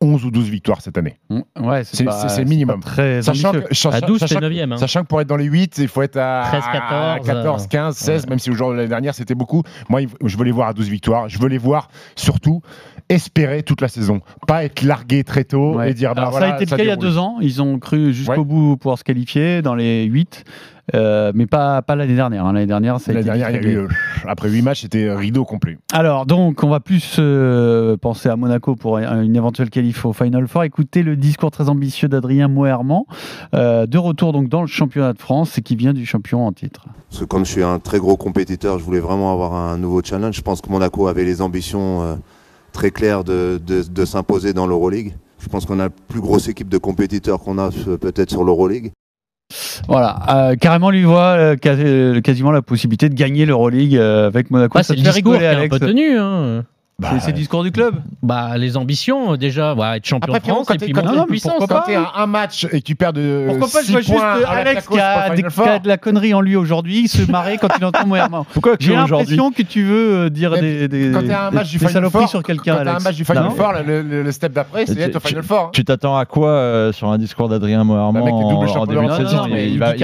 [0.00, 1.18] 11 ou 12 victoires cette année.
[1.60, 2.78] Ouais, C'est- le minimum.
[2.82, 4.72] Très Sachant que, sachant- À 12, sachant t'es que- 9e.
[4.72, 4.76] hein.
[4.76, 7.68] Sachant que pour être dans les 8, il faut être à 13, 14, 14 euh,
[7.68, 9.64] 15, 16, même si le jour de l'année dernière c'était beaucoup.
[9.88, 11.28] Moi, il- je veux les voir à 12 victoires.
[11.28, 12.62] Je veux les voir surtout
[13.08, 14.20] espérer toute la saison.
[14.46, 15.90] Pas être largué très tôt Ouais.
[15.90, 17.36] et dire bah Alors, voilà, ça a été le cas il y a deux ans.
[17.40, 18.44] Ils ont cru jusqu'au Ouais.
[18.44, 20.44] bout pouvoir se qualifier dans les 8,
[20.94, 22.44] mais pas, pas l'année dernière.
[22.46, 22.52] hein.
[22.52, 23.82] L'année dernière, ça a été dernière, il y a vite eu, réglé.
[23.94, 25.78] euh, après 8 matchs, c'était rideau complet.
[25.92, 30.12] Alors, donc, on va plus euh, penser à Monaco pour un- une éventuelle qualif au
[30.12, 30.64] Final Four.
[30.64, 33.02] Écoutez le discours très ambitieux d'Adrien Moerman,
[33.54, 36.52] euh, de retour donc dans le championnat de France et qui vient du champion en
[36.52, 36.84] titre.
[37.10, 40.02] Parce que comme je suis un très gros compétiteur, je voulais vraiment avoir un nouveau
[40.04, 40.34] challenge.
[40.36, 42.14] Je pense que Monaco avait les ambitions euh,
[42.78, 45.12] très claires de, de- de s'imposer dans l'Euroleague.
[45.40, 48.92] Je pense qu'on a la plus grosse équipe de compétiteurs qu'on a peut-être sur l'Euroleague.
[49.88, 54.28] Voilà, euh, carrément lui voit euh, quas- euh, quasiment la possibilité de gagner l'Euroleague euh,
[54.28, 54.78] avec Monaco.
[54.78, 56.18] Ça c'est discours qui est un peu tenu.
[56.18, 56.64] hein.
[57.00, 60.40] C'est- C'est le discours du club Bah, les ambitions, euh, déjà, ouais, être champion Après,
[60.48, 61.52] de France quand et puis quand monter en puissance.
[61.58, 64.14] pourquoi pas un match et que tu perds de Pourquoi pas je 6 vois juste
[64.48, 67.68] Alex qui a, des- qui a de la connerie en lui aujourd'hui se marrer quand
[67.78, 68.42] il entend Moerman.
[68.52, 71.56] Pourquoi J'ai l'impression que tu veux euh, dire Mais des, des, Quand as un des-
[71.58, 73.04] match du des Final saloperies Four, sur quelqu'un, quand t'as un Alex.
[73.04, 73.50] match du Final Non.
[73.50, 75.70] Four, le, le- le step d'après, c'est Tu- être au Final Four.
[75.72, 78.86] Tu t'attends à quoi euh, sur un discours d'Adrien Moerman Le mec est double en,
[78.86, 79.98] début de saison il, va, pas te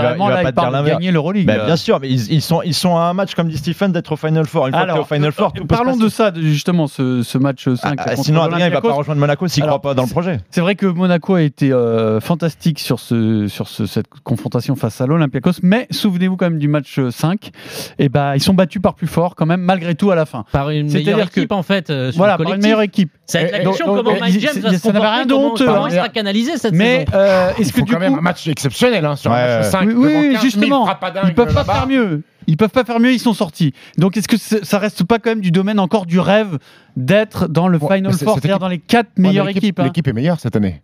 [0.61, 0.97] dire l'inverse.
[0.99, 1.47] gagner l'Euroleague.
[1.47, 4.13] Ben, bien sûr, mais ils, sont, ils sont à un match comme dit Stephen d'être
[4.13, 4.69] au Final Four.
[4.69, 6.41] Une fois que t'es Alors, au Final Four, parlons de ça, de,
[6.87, 7.95] ce, ce match 5.
[7.99, 10.39] Ah, sinon, Adrien, il va pas rejoindre Monaco s'il croit pas dans le projet.
[10.51, 15.01] C'est vrai que Monaco a été euh, fantastique sur, ce, sur ce- cette confrontation face
[15.01, 17.51] à l'Olympiakos, mais souvenez-vous quand même du match 5,
[17.99, 20.45] et ben ils sont battus par plus fort quand même, malgré tout à la fin.
[20.53, 23.11] Par une meilleure que- équipe, en fait, euh, sur Voilà, le par une meilleure équipe.
[23.27, 25.23] Ça va être la question donc- comment Mike il- James c'est- va se n'avait rien
[25.23, 27.13] comporter, comment, d'honteux, comment il sera canalisé cette Mais saison.
[27.15, 29.89] euh, Il est-ce que du quand même un match exceptionnel hein, sur un match 5.
[29.89, 30.87] oui, oui, justement,
[31.27, 32.23] ils peuvent pas faire mieux.
[32.47, 33.73] Ils peuvent pas faire mieux, ils sont sortis.
[33.99, 36.59] Donc est-ce que c'est- ça reste pas quand même du domaine encore du rêve
[36.97, 39.85] d'être dans le Ouais, Final Four, c'est-à-dire dans les quatre meilleures équipes hein.
[39.85, 40.83] L'équipe est meilleure cette année.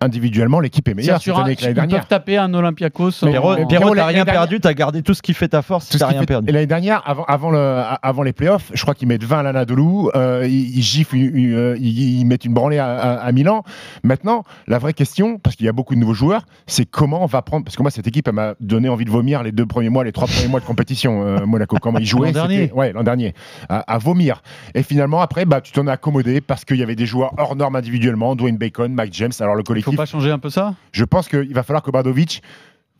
[0.00, 1.98] Individuellement, l'équipe est meilleure cette année que l'année Ils dernière.
[2.00, 3.24] peuvent taper un Olympiakos.
[3.24, 6.06] En- Pierrot, Pierrot, t'as rien perdu, t'as gardé tout ce qui fait ta force, t'as
[6.06, 6.48] rien perdu.
[6.48, 9.42] Et l'année dernière, avant, avant, le, avant les playoffs, je crois qu'ils mettent 20 à
[9.42, 13.64] l'Anadolu, euh, ils, ils giflent, euh, ils, ils mettent une branlée à, à- à Milan.
[14.04, 17.26] Maintenant, la vraie question, parce qu'il y a beaucoup de nouveaux joueurs, c'est comment on
[17.26, 17.64] va prendre.
[17.64, 20.04] Parce que moi, cette équipe, elle m'a donné envie de vomir les deux premiers mois,
[20.04, 21.76] les trois premiers mois de compétition, euh, Monaco.
[21.80, 22.28] Comment ils jouaient.
[22.28, 22.72] L'an dernier.
[22.72, 23.34] Ouais, l'an dernier.
[23.68, 24.42] À, à vomir.
[24.74, 27.56] Et finalement, après, bah, tu t'en as accommodé parce qu'il y avait des joueurs hors
[27.56, 29.32] normes individuellement, Dwayne Bacon, Mike James.
[29.40, 30.74] Alors, le Il faut pas changer un peu ça?
[30.92, 32.42] Je pense qu'il va falloir que Bradovic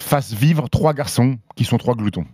[0.01, 2.25] fasse vivre trois garçons qui sont trois gloutons.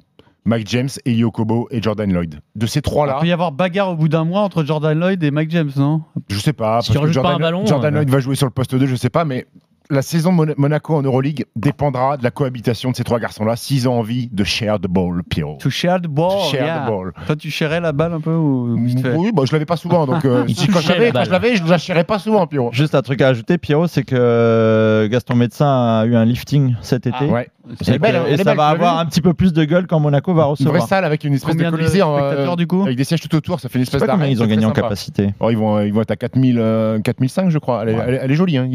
[0.46, 2.40] Mike James, Eli Okobo et Jordan Lloyd.
[2.54, 5.22] De ces Il trois-là, peut y avoir bagarre au bout d'un mois entre Jordan Lloyd
[5.24, 6.02] et Mike James, non?
[6.28, 6.82] Je sais pas.
[6.86, 9.24] Parce un ballon, Jordan euh, Lloyd va jouer sur le poste 2, je sais pas,
[9.24, 9.46] mais
[9.90, 13.88] la saison Mon- Monaco en Euroleague dépendra de la cohabitation de ces trois garçons-là s'ils
[13.88, 15.58] ont envie de share the ball, Pierrot.
[15.60, 16.30] To share the ball.
[16.30, 16.84] To share yeah.
[16.84, 17.12] the ball.
[17.26, 20.24] Toi, tu sharais la balle un peu ou Oui, bah, je l'avais pas souvent, donc
[20.24, 22.70] euh, si quand je quand je l'avais, je la shareais pas souvent, Pierrot.
[22.72, 25.66] Juste un truc à ajouter, Pierrot, c'est que euh, Gaston Médecin
[26.00, 27.16] a eu un lifting cet été.
[27.20, 27.48] Ah, Ouais.
[27.70, 29.52] Et, Elle est belle, que- hein, et ça belle, va avoir un petit peu plus
[29.54, 30.86] de gueule quand Monaco va Une vraie recevoir.
[30.86, 33.22] salle avec une espèce Combien de de colisée en, spectateurs, du coup avec des sièges
[33.22, 34.30] tout autour, ça fait une espèce combien d'arène.
[34.32, 35.30] ils ont c'est gagné en capacité.
[35.40, 37.82] Oh, ils, vont, ils vont être à 4000, euh, 4005, je crois.
[37.82, 38.04] Elle, est- Ouais.
[38.06, 38.58] elle est- elle est jolie.
[38.58, 38.68] Hein.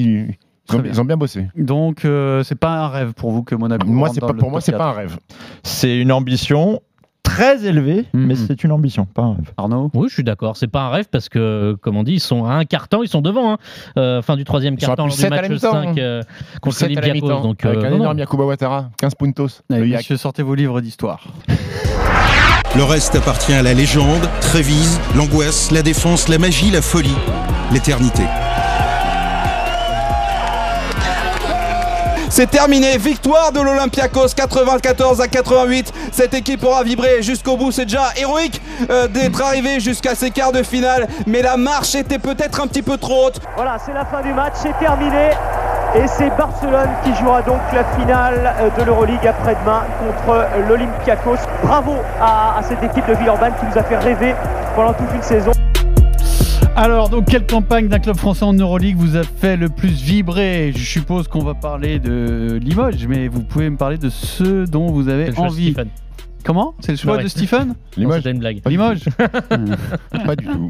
[0.69, 0.91] Ils ont, bien.
[0.93, 1.47] ils ont bien bossé.
[1.55, 3.87] Donc, euh, c'est pas un rêve pour vous que Monaco.
[3.87, 4.77] Moi, c'est pas, pour moi, c'est 4.
[4.77, 5.17] pas un rêve.
[5.63, 6.81] C'est une ambition
[7.23, 8.25] très élevée, Mhm.
[8.25, 9.51] mais c'est une ambition, pas un rêve.
[9.57, 10.57] Arnaud Oui, je suis d'accord.
[10.57, 13.03] C'est pas un rêve parce que, comme on dit, ils sont à un quart temps,
[13.03, 13.53] ils sont devant.
[13.53, 13.57] Hein.
[13.97, 16.23] Euh, fin du troisième plus lors du match mi-temps, 5 euh,
[16.61, 18.03] contre mi-temps, Donc, avec euh, un non, non.
[18.03, 19.61] énorme Yakuba Ouattara, 15 puntos.
[19.71, 19.97] Allez, Yak.
[19.99, 21.21] messieurs, sortez vos livres d'histoire.
[22.75, 27.15] Le reste appartient à la légende, Trévise, l'angoisse, la défense, la magie, la folie,
[27.71, 28.23] l'éternité.
[32.29, 32.97] C'est terminé.
[32.97, 35.91] Victoire de l'Olympiakos 94 à 88.
[36.11, 37.71] Cette équipe aura vibré jusqu'au bout.
[37.71, 42.19] C'est déjà héroïque euh, d'être arrivé jusqu'à ces quarts de finale, mais la marche était
[42.19, 43.39] peut-être un petit peu trop haute.
[43.55, 45.31] Voilà, c'est la fin du match, c'est terminé.
[45.95, 51.39] Et c'est Barcelone qui jouera donc la finale euh, de l'Euroleague après-demain contre l'Olympiakos.
[51.63, 54.35] Bravo à, à cette équipe de Villeurbanne qui nous a fait rêver
[54.75, 55.51] pendant toute une saison.
[56.81, 60.71] Alors, donc, quelle campagne d'un club français en Euroleague vous a fait le plus vibrer?
[60.73, 64.87] Je suppose qu'on va parler de Limoges, mais vous pouvez me parler de ceux dont
[64.89, 65.71] vous avez C'est le choix de envie.
[65.73, 65.87] Stephen.
[66.45, 66.73] Comment?
[66.79, 67.23] C'est le choix Ouais.
[67.23, 67.75] de Stephen?
[67.97, 68.61] Non, c'était une blague.
[68.65, 69.01] Limoges
[70.25, 70.69] Pas du tout.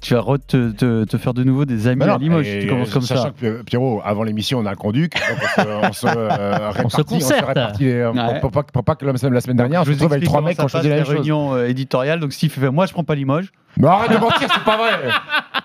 [0.00, 2.46] Tu vas re- te, te- te faire de nouveau des amis Bah non, à Limoges.
[2.62, 3.30] Tu commences comme sachant ça.
[3.38, 5.12] que Pierrot, avant l'émission, on a le conduc.
[5.58, 7.46] on se, on se, euh, répartit, concerte.
[7.46, 8.40] répartit les- pour- Ouais.
[8.40, 10.24] pour, pas, pour pas que la semaine, la semaine dernière, on Je se retrouve avec
[10.24, 11.14] trois mecs qui ont choisi la même chose.
[11.14, 12.18] réunions euh, éditoriales.
[12.18, 13.52] Donc Steve fait Moi, je prends pas Limoges.
[13.78, 14.90] Mais arrête de mentir, c'est pas vrai.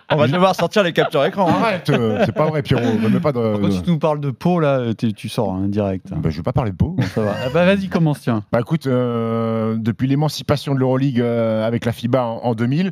[0.10, 1.50] On va devoir sortir les captures écran.
[1.50, 1.56] hein.
[1.62, 2.82] Arrête, euh, c'est pas vrai, Pierrot.
[3.02, 3.40] Ne mets pas de.
[3.58, 6.08] Quand de- tu nous parles de Pau, là, tu, tu sors hein, direct.
[6.16, 6.96] Bah, je vais pas parler de Pau.
[7.14, 7.34] Ça va.
[7.46, 8.44] Ah bah, vas-y, commence, tiens.
[8.52, 12.92] Bah écoute, euh, depuis l'émancipation de l'Euroleague euh, avec la FIBA en, en 2000,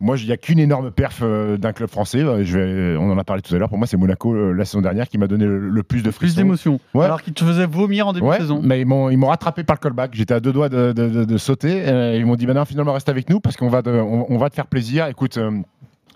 [0.00, 2.18] moi il n'y a qu'une énorme perf euh, d'un club français.
[2.22, 3.70] Euh, Je vais, on en a parlé tout à l'heure.
[3.70, 6.10] Pour moi, c'est Monaco euh, la saison dernière qui m'a donné le, le plus de
[6.10, 6.36] Plus frissons.
[6.36, 6.80] d'émotion.
[6.92, 7.06] Ouais.
[7.06, 8.60] Alors qu'il te faisait vomir en début Ouais, de saison.
[8.62, 10.10] mais ils m'ont, ils m'ont rattrapé par le callback.
[10.12, 11.84] J'étais à deux doigts de, de- de- de sauter.
[11.88, 14.54] Euh, ils m'ont dit maintenant finalement reste avec nous parce qu'on va, on va te
[14.54, 15.06] faire plaisir.
[15.06, 15.38] Écoute.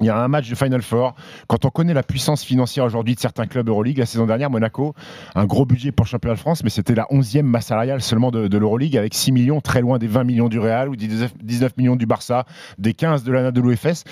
[0.00, 1.14] Il y a un match de Final Four.
[1.46, 4.94] Quand on connaît la puissance financière aujourd'hui de certains clubs Euroleague, la saison dernière, Monaco,
[5.34, 8.48] un gros budget pour championnat de France, mais c'était la 11e masse salariale seulement de,
[8.48, 11.34] de l'Euroleague, avec 6 millions, très loin des 20 millions du Real ou des 19
[11.42, 12.44] 19 millions du Barça,
[12.78, 14.04] des 15 de l'Anadolu FS.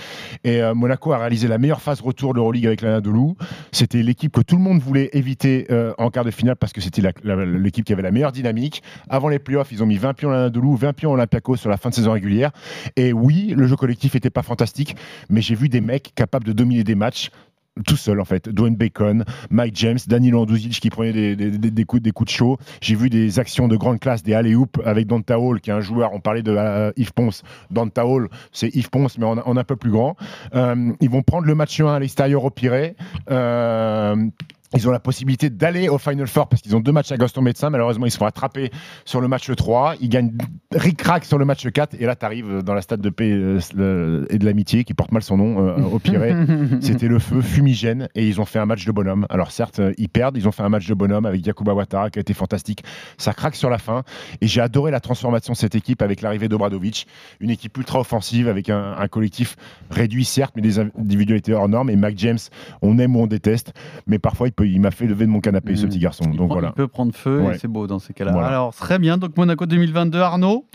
[0.44, 3.34] Et euh, Monaco a réalisé la meilleure phase retour de l'Euroleague avec l'Anadolu.
[3.72, 6.80] C'était l'équipe que tout le monde voulait éviter euh, en quart de finale parce que
[6.80, 8.82] c'était l'équipe qui avait la meilleure dynamique.
[9.08, 11.70] Avant les playoffs, ils ont mis 20 pions à l'Anadolu, 20 pions à Olympiakos sur
[11.70, 12.52] la fin de saison régulière.
[12.94, 14.96] Et oui, le jeu collectif n'était pas fantastique,
[15.28, 17.30] mais j'ai vu des mecs capables de dominer des matchs
[17.86, 18.48] tout seul en fait.
[18.48, 22.58] Dwayne Bacon, Mike James, Danilo Anduzic qui prenait des, coups, de chaud.
[22.80, 25.80] J'ai vu des actions de grande classe, des alley-oop avec Danta Hall qui est un
[25.80, 27.42] joueur, on parlait de euh, Yves Ponce.
[27.70, 30.16] Danta Hall, c'est Yves Ponce mais en, en un peu plus grand.
[30.54, 32.94] Euh, ils vont prendre le match 1 à l'extérieur au Pirée.
[33.30, 34.16] Euh,
[34.74, 37.42] ils ont la possibilité d'aller au Final Four parce qu'ils ont deux matchs à Gaston
[37.42, 37.70] Médecin.
[37.70, 38.70] Malheureusement, ils se font attraper
[39.04, 39.94] sur le match 3.
[40.00, 40.32] Ils gagnent
[40.74, 41.94] ric-rac sur le match 4.
[42.00, 45.12] Et là, tu arrives dans la stade de paix euh, et de l'amitié qui porte
[45.12, 46.34] mal son nom euh, au Pirée.
[46.80, 49.26] C'était le feu fumigène et ils ont fait un match de bonhomme.
[49.30, 52.10] Alors certes, euh, ils perdent, ils ont fait un match de bonhomme avec Yakuba Ouattara
[52.10, 52.82] qui a été fantastique.
[53.18, 54.02] Ça craque sur la fin
[54.40, 57.06] et j'ai adoré la transformation de cette équipe avec l'arrivée d'Obradovic,
[57.40, 59.56] une équipe ultra offensive avec un, un collectif
[59.90, 61.90] réduit certes, mais des individualités hors normes.
[61.90, 62.38] Et Mac James,
[62.80, 63.72] on aime ou on déteste,
[64.06, 65.88] mais parfois il, peut- il m'a fait lever de mon canapé ce Mm.
[65.88, 66.24] petit garçon.
[66.32, 66.68] Il, Donc prend- voilà.
[66.68, 67.54] il peut prendre feu Ouais.
[67.54, 68.32] et c'est beau dans ces cas-là.
[68.32, 68.48] Voilà.
[68.48, 69.18] Alors, très bien.
[69.18, 70.66] Donc, Monaco 2022, Arnaud?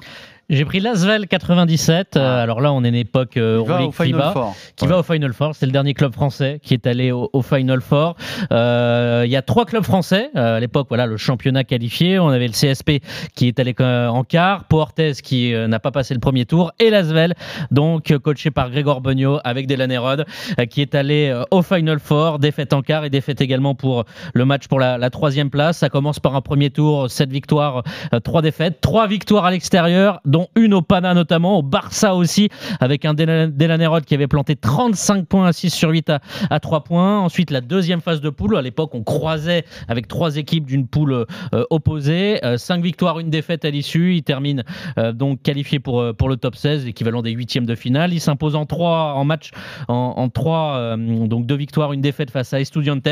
[0.49, 2.15] J'ai pris l'Asvel 97.
[2.15, 4.55] euh, alors là, on est une époque euh, Il va au Final Four.
[4.77, 5.55] qui va au Final Four.
[5.55, 8.15] C'est le dernier club français qui est allé au, au Final Four.
[8.53, 10.29] Euh, Il y a trois clubs français.
[10.37, 12.17] Euh, à l'époque, voilà, le championnat qualifié.
[12.17, 13.03] On avait le CSP
[13.35, 16.71] qui est allé en quart, Pau Orthez qui euh, n'a pas passé le premier tour,
[16.79, 17.33] et l'Asvel,
[17.69, 20.25] donc coaché par Grégor Beugnot avec Delan Herod,
[20.59, 24.45] euh, qui est allé au Final Four, défaite en quart et défaite également pour le
[24.45, 25.79] match pour la, la troisième place.
[25.79, 27.83] Ça commence par un premier tour, sept victoires,
[28.23, 33.05] trois défaites, trois victoires à l'extérieur, dont une au Pana notamment, au Barça aussi, avec
[33.05, 36.19] un Delan Delan Herod qui avait planté 35 points à 6 sur 8 à,
[36.51, 37.19] à 3 points.
[37.19, 38.55] Ensuite, la deuxième phase de poule.
[38.55, 42.45] À l'époque, on croisait avec trois équipes d'une poule euh, opposée.
[42.45, 44.13] Euh, cinq victoires, une défaite à l'issue.
[44.15, 44.63] Il termine
[44.99, 48.13] euh, donc qualifié pour, euh, pour le top 16, l'équivalent des huitièmes de finale.
[48.13, 49.49] Il s'impose en trois en match,
[49.87, 50.97] en, en trois, euh,
[51.27, 53.07] donc deux victoires, une défaite face à Estudiantes.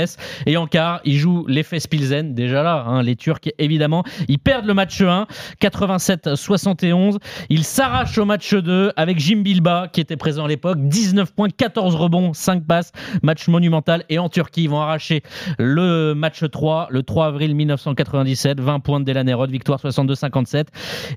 [0.45, 4.03] Et en quart, il joue l'effet Spilzen, déjà là, hein, les Turcs évidemment.
[4.27, 5.25] Ils perdent le match 1,
[5.59, 7.14] 87-71.
[7.49, 10.77] Ils s'arrachent au match 2 avec Jim Bilba qui était présent à l'époque.
[10.79, 12.91] 19 points, 14 rebonds, 5 passes.
[13.23, 14.03] Match monumental.
[14.09, 15.23] Et en Turquie, ils vont arracher
[15.57, 18.59] le match 3 le 3 avril 1997.
[18.59, 20.65] 20 points de Delan Herod, victoire 62-57.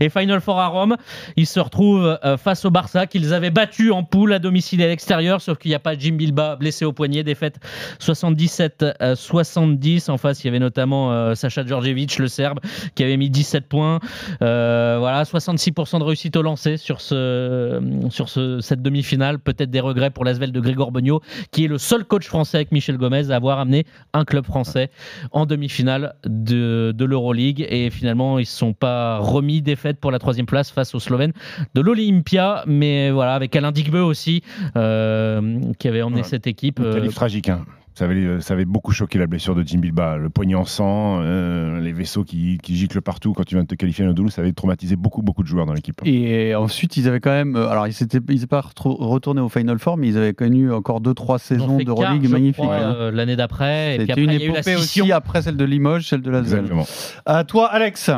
[0.00, 0.96] Et Final Four à Rome,
[1.36, 4.84] ils se retrouvent euh, face au Barça qu'ils avaient battu en poule à domicile et
[4.84, 7.22] à l'extérieur, sauf qu'il n'y a pas Jim Bilba blessé au poignet.
[7.22, 7.58] Défaite
[8.00, 10.10] 77-70.
[10.10, 12.60] En face, il y avait notamment euh, Sacha Djordjevic, le Serbe,
[12.94, 14.00] qui avait mis 17 points.
[14.42, 19.38] Euh, voilà, 66% de réussite au lancer sur, ce, sur ce, cette demi-finale.
[19.38, 22.72] Peut-être des regrets pour l'Asvel de Grégor Beugnot, qui est le seul coach français avec
[22.72, 24.90] Michel Gomez à avoir amené un club français
[25.32, 27.66] en demi-finale de, de l'Euroleague.
[27.70, 31.00] Et finalement, ils ne se sont pas remis défaite pour la troisième place face aux
[31.00, 31.32] Slovènes
[31.74, 32.64] de l'Olympia.
[32.66, 34.42] Mais voilà, avec Alain Digbeu aussi,
[34.76, 36.26] euh, qui avait emmené Ouais.
[36.26, 36.80] cette équipe.
[36.80, 37.48] Euh, tragique.
[37.48, 37.64] hein.
[37.98, 40.16] Ça avait, ça avait beaucoup choqué la blessure de Jim Bilba.
[40.18, 43.68] Le poignet en sang, euh, les vaisseaux qui, qui giclent partout quand tu viens de
[43.68, 46.00] te qualifier à Nodulu, ça avait traumatisé beaucoup, beaucoup de joueurs dans l'équipe.
[46.04, 47.56] Et ensuite, ils avaient quand même.
[47.56, 51.00] euh, Alors, ils n'étaient ils pas retournés au Final Four, mais ils avaient connu encore
[51.02, 52.64] 2-3 Ils ont saisons de Euroleague magnifiques.
[52.64, 52.94] hein.
[52.96, 53.96] euh, L'année d'après.
[53.96, 55.04] Et puis C'était après, une il y a eu la épopée scission.
[55.04, 56.86] aussi après celle de Limoges, celle de la Exactement.
[57.26, 58.10] À toi, Alex.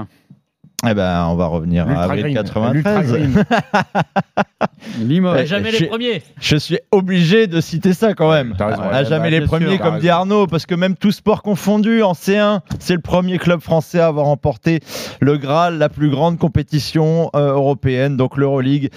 [0.89, 2.35] Eh ben, on va revenir à avril Green.
[2.35, 3.13] 93.
[3.19, 3.43] L'Ultra
[4.99, 5.47] Limoges.
[5.47, 6.23] Jamais je- les premiers.
[6.41, 8.55] Je suis obligé de citer ça quand même.
[8.57, 8.83] T'as raison.
[8.83, 9.81] À Ouais, jamais bah, les premiers, sûr.
[9.83, 13.61] comme dit Arnaud, parce que même tout sport confondu, en C1, c'est le premier club
[13.61, 14.81] français à avoir remporté
[15.21, 18.91] le Graal, la plus grande compétition euh, européenne, donc l'Euroleague,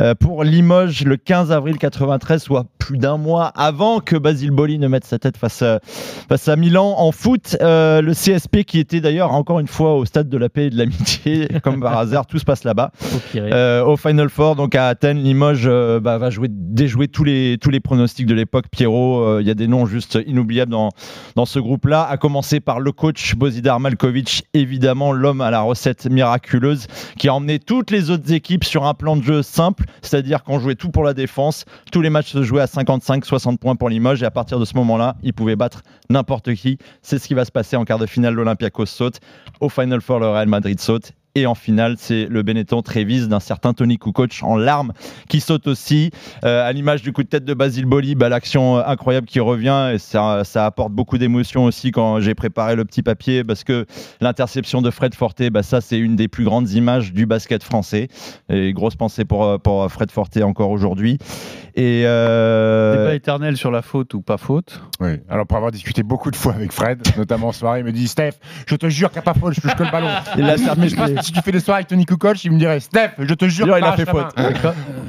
[0.00, 4.78] euh, pour Limoges le 15 avril 93, soit plus d'un mois avant que Basile Boli
[4.78, 5.80] ne mette sa tête face à,
[6.28, 7.56] face à Milan en foot.
[7.60, 10.70] Euh, le CSP qui était d'ailleurs encore une fois au stade de la paix et
[10.70, 11.27] de l'amitié,
[11.62, 12.90] comme par hasard, tout se passe là-bas.
[13.02, 13.18] Au.
[13.36, 17.58] Euh, au Final Four, donc à Athènes, Limoges euh, bah, va jouer, déjouer tous les,
[17.60, 18.66] tous les pronostics de l'époque.
[18.70, 20.90] Pierrot, euh, il y a des noms juste inoubliables dans,
[21.36, 26.06] dans ce groupe-là, à commencer par le coach Bozidar Malkovic, évidemment l'homme à la recette
[26.10, 26.86] miraculeuse,
[27.18, 30.58] qui a emmené toutes les autres équipes sur un plan de jeu simple, c'est-à-dire qu'on
[30.58, 34.22] jouait tout pour la défense, tous les matchs se jouaient à 55-60 points pour Limoges,
[34.22, 36.78] et à partir de ce moment-là, il pouvait battre n'importe qui.
[37.02, 39.20] C'est ce qui va se passer en quart de finale, l'Olympiakos saute,
[39.60, 43.40] au Final Four, le Real Madrid saute, et en finale, c'est le Benetton Trévise d'un
[43.40, 44.92] certain Tony Kukoc en larmes
[45.28, 46.10] qui saute aussi.
[46.44, 49.40] Euh, à l'image du coup de tête de Basile Boli, bah, l'action euh, incroyable qui
[49.40, 53.64] revient et ça, ça apporte beaucoup d'émotion aussi quand j'ai préparé le petit papier parce
[53.64, 53.86] que
[54.20, 58.08] l'interception de Fred Forte, bah, ça c'est une des plus grandes images du basket français.
[58.48, 61.18] Et grosse pensée pour, euh, pour Fred Forte encore aujourd'hui.
[61.78, 64.80] Et euh, Débat éternel sur la faute ou pas faute.
[64.98, 65.20] Oui.
[65.28, 68.08] Alors, pour avoir discuté beaucoup de fois avec Fred, notamment en soirée, il me dit
[68.08, 68.32] Steph,
[68.66, 70.08] je te jure qu'il n'y a pas faute, je touche que le ballon.
[70.36, 72.52] Il l'a Mais je pense que si tu fais des soirées avec Tony Kukoc, il
[72.52, 74.26] me dirait Steph, je te jure il a fait faute.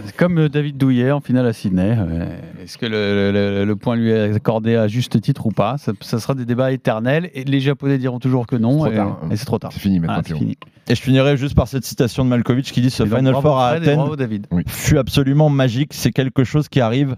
[0.05, 1.95] C'est comme, euh, David Douillet en finale à Sydney.
[1.97, 2.25] Euh,
[2.63, 5.77] Est-ce que le, le- le point lui est accordé à juste titre ou pas?
[5.77, 8.83] Ça, ça sera des débats éternels et les Japonais diront toujours que non.
[8.85, 9.19] C'est trop et, tard.
[9.31, 9.71] et c'est trop tard.
[9.73, 10.57] C'est fini maintenant, fini.
[10.87, 13.59] Et je finirai juste par cette citation de Malkovich qui dit ce Et Final Four
[13.59, 14.47] à Athènes David.
[14.67, 15.91] fut absolument magique.
[15.93, 17.15] C'est quelque chose qui arrive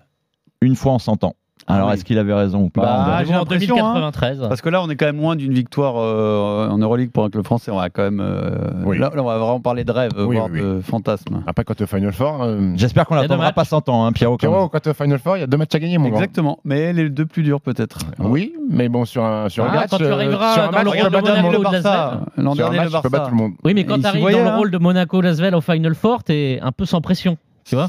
[0.62, 1.36] une fois en 100 ans.
[1.67, 1.93] Alors, oui.
[1.93, 3.93] est-ce qu'il avait raison ou pas Bah, j'ai en l'impression, hein.
[3.93, 4.39] 2093.
[4.50, 7.30] Parce que là, on est quand même loin d'une victoire euh, en Euroleague pour un
[7.30, 7.71] club français.
[7.71, 8.19] On va quand même.
[8.19, 8.52] euh,
[8.86, 8.97] Oui.
[8.97, 10.76] là, là, on va vraiment parler de rêve, Oui, voire oui, oui.
[10.78, 11.43] de fantasme.
[11.47, 13.89] Après, quand au Final Four, euh, J'espère qu'on Il y a deux n'attendra pas 100
[13.89, 14.38] ans, hein, Pierrot.
[14.38, 16.10] Pierrot, quand tu es au Final Four, il y a deux matchs à gagner, mon
[16.10, 16.17] grand.
[16.19, 16.60] Exactement.
[16.65, 18.00] Mais les deux plus durs, peut-être.
[18.19, 19.89] Oui, mais bon, sur un, sur un Ah, match.
[19.91, 21.63] quand tu euh, arriveras sur un dans match, le rôle de battre tout le Monaco
[21.63, 22.21] Barça.
[22.38, 23.30] L'an un dernier, match, le tu peux battre Barça.
[23.30, 23.52] tout le monde.
[23.63, 24.58] Oui, mais quand tu arrives dans le hein.
[24.58, 27.38] rôle de Monaco Lasvel au Final Four, t'es un peu sans pression.
[27.65, 27.88] Tu vois?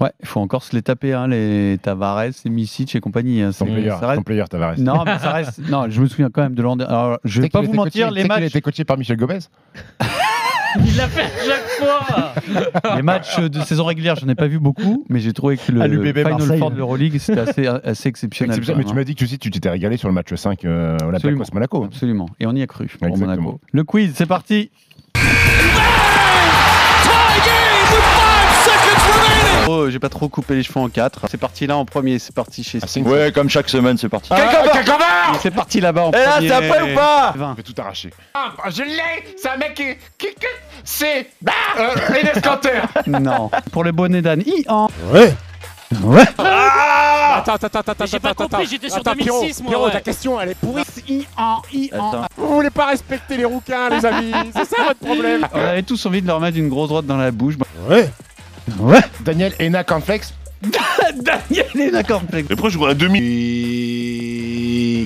[0.00, 3.42] Ouais, il faut encore se les taper, hein, les Tavares, les Misic et compagnie.
[3.42, 3.50] hein.
[3.56, 4.74] Ton C'est- player, ça reste- ton player, Tavares.
[4.78, 5.58] Non, mais ça reste.
[5.70, 6.92] Non, je me souviens quand même de l'an dernier.
[6.92, 8.96] Alors, je vais pas vous mentir, coaché- les sais qu'il a matchs, été coaché par
[8.96, 9.38] Michel Gomez
[10.86, 14.60] Il l'a fait à chaque fois les matchs de saison régulière, je n'ai pas vu
[14.60, 16.58] beaucoup, mais j'ai trouvé que le, le Final Marseille.
[16.60, 18.58] Four de l'Euroleague, c'était assez, assez exceptionnel.
[18.76, 21.08] Mais tu m'as dit que aussi, tu t'étais régalé sur le match 5 euh, Absolument.
[21.08, 21.82] Olympiakos Monaco.
[21.82, 21.86] hein.
[21.92, 22.26] Absolument.
[22.38, 22.88] Et on y a cru.
[23.02, 23.60] Monaco.
[23.72, 24.70] Le quiz, c'est parti.
[29.68, 31.20] Oh, j'ai pas trop coupé les cheveux en quatre.
[31.30, 33.06] C'est parti là en premier, c'est parti chez Sting.
[33.06, 34.28] Ouais, comme chaque semaine, c'est parti.
[34.32, 34.38] Ah,
[35.40, 36.48] C'est parti là-bas en Et là, premier.
[36.48, 37.52] c'est après ou pas Vingt.
[37.52, 38.10] Je vais tout arracher.
[38.34, 39.84] Ah, je l'ai C'est un mec qui.
[40.18, 40.46] qui- qui-
[40.84, 41.28] c'est.
[41.42, 41.90] Bah euh,
[43.06, 43.50] Non.
[43.72, 44.42] Pour le bonnet d'âne.
[44.46, 44.88] I-en.
[46.38, 48.70] Ah Attends, attends, attends, attends, j'ai pas attends, compris, attends.
[48.70, 49.92] j'étais sur Attends, 2006, Pierrot, moi, Pierrot, ouais.
[49.92, 50.82] ta question, elle est pourrie.
[51.08, 51.62] I-en.
[51.72, 52.08] I-en.
[52.12, 52.26] Attends.
[52.36, 56.04] Vous voulez pas respecter les rouquins, les amis C'est ça votre problème On avait tous
[56.06, 57.54] envie de leur mettre une grosse droite dans la bouche.
[59.24, 60.34] Daniel Ena Cornflex.
[61.22, 62.22] Daniel est d'accord.
[62.32, 63.20] Mais pourquoi je vois un demi?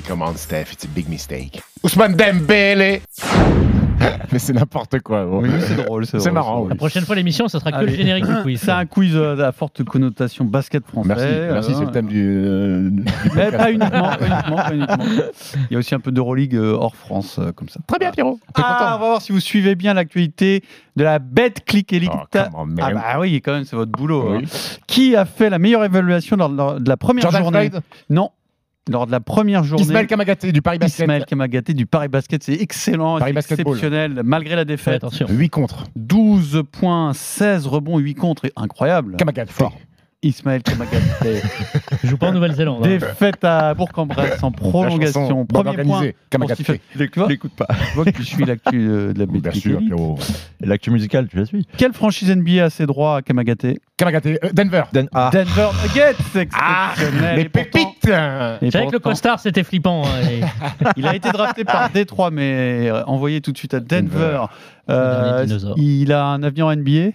[0.06, 1.62] Come on, Steph, it's a big mistake.
[1.82, 3.02] Ousmane Dembélé.
[4.32, 5.26] Mais c'est n'importe quoi.
[5.26, 6.68] Oui, c'est drôle, c'est marrant, oui.
[6.70, 8.60] La prochaine fois, l'émission, ça sera que le générique du quiz.
[8.60, 11.08] C'est un quiz euh, à forte connotation basket français.
[11.08, 12.44] Merci, merci, euh, c'est le thème du.
[12.44, 13.04] euh, du
[13.34, 15.04] Mais pas uniquement, pas uniquement, pas uniquement.
[15.70, 17.80] Il y a aussi un peu d'Euroleague euh, hors France, euh, comme ça.
[17.86, 18.38] Très bien, Pierrot.
[18.54, 20.62] Ah, on va voir si vous suivez bien l'actualité
[20.96, 22.10] de la bête click Elite.
[22.12, 24.36] Oh, on, ah bah oui, quand même, c'est votre boulot.
[24.36, 24.44] Oui.
[24.44, 24.78] hein.
[24.86, 27.70] Qui a fait la meilleure évaluation lors de la, première journée?
[27.70, 28.30] Floyd Non,
[28.90, 29.84] lors de la première journée.
[29.84, 31.04] Ismaël Kamagaté du Paris Basket.
[31.04, 34.96] Ismaël Kamagaté du Paris Basket, c'est excellent, Paris exceptionnel, malgré la défaite.
[34.96, 35.26] attention.
[35.28, 35.84] 8 contre.
[35.96, 39.16] 12 points, 16 rebonds, 8 contre, incroyable.
[39.16, 39.52] Kamagaté.
[40.24, 41.40] Ismaël Kamagaté.
[42.02, 42.82] Je joue pas en Nouvelle-Zélande.
[42.84, 42.88] hein.
[42.88, 45.44] Défaite à Bourg-en-Bresse en prolongation.
[45.46, 46.02] Premier point.
[46.30, 46.80] Kamagaté.
[47.28, 47.66] L'écoute pas.
[47.90, 49.78] je vois que tu suis l'actu euh, de la Bien sûr.
[49.78, 50.18] Pierrot.
[50.62, 54.38] Et l'actu musicale, tu la suis Quelle franchise NBA a ses droits à Kamagaté Kamagaté.
[54.44, 54.82] euh, Denver.
[54.92, 55.30] Den- ah.
[55.32, 57.36] Denver Nuggets exceptionnel.
[57.36, 57.86] Les Et pépites.
[58.06, 60.04] et C'est vrai que le costard, c'était flippant.
[60.04, 60.46] hein,
[60.96, 64.46] Il a été drafté par Détroit, mais euh, envoyé tout de suite à Denver.
[64.90, 67.10] Euh, il a un avenir en NBA,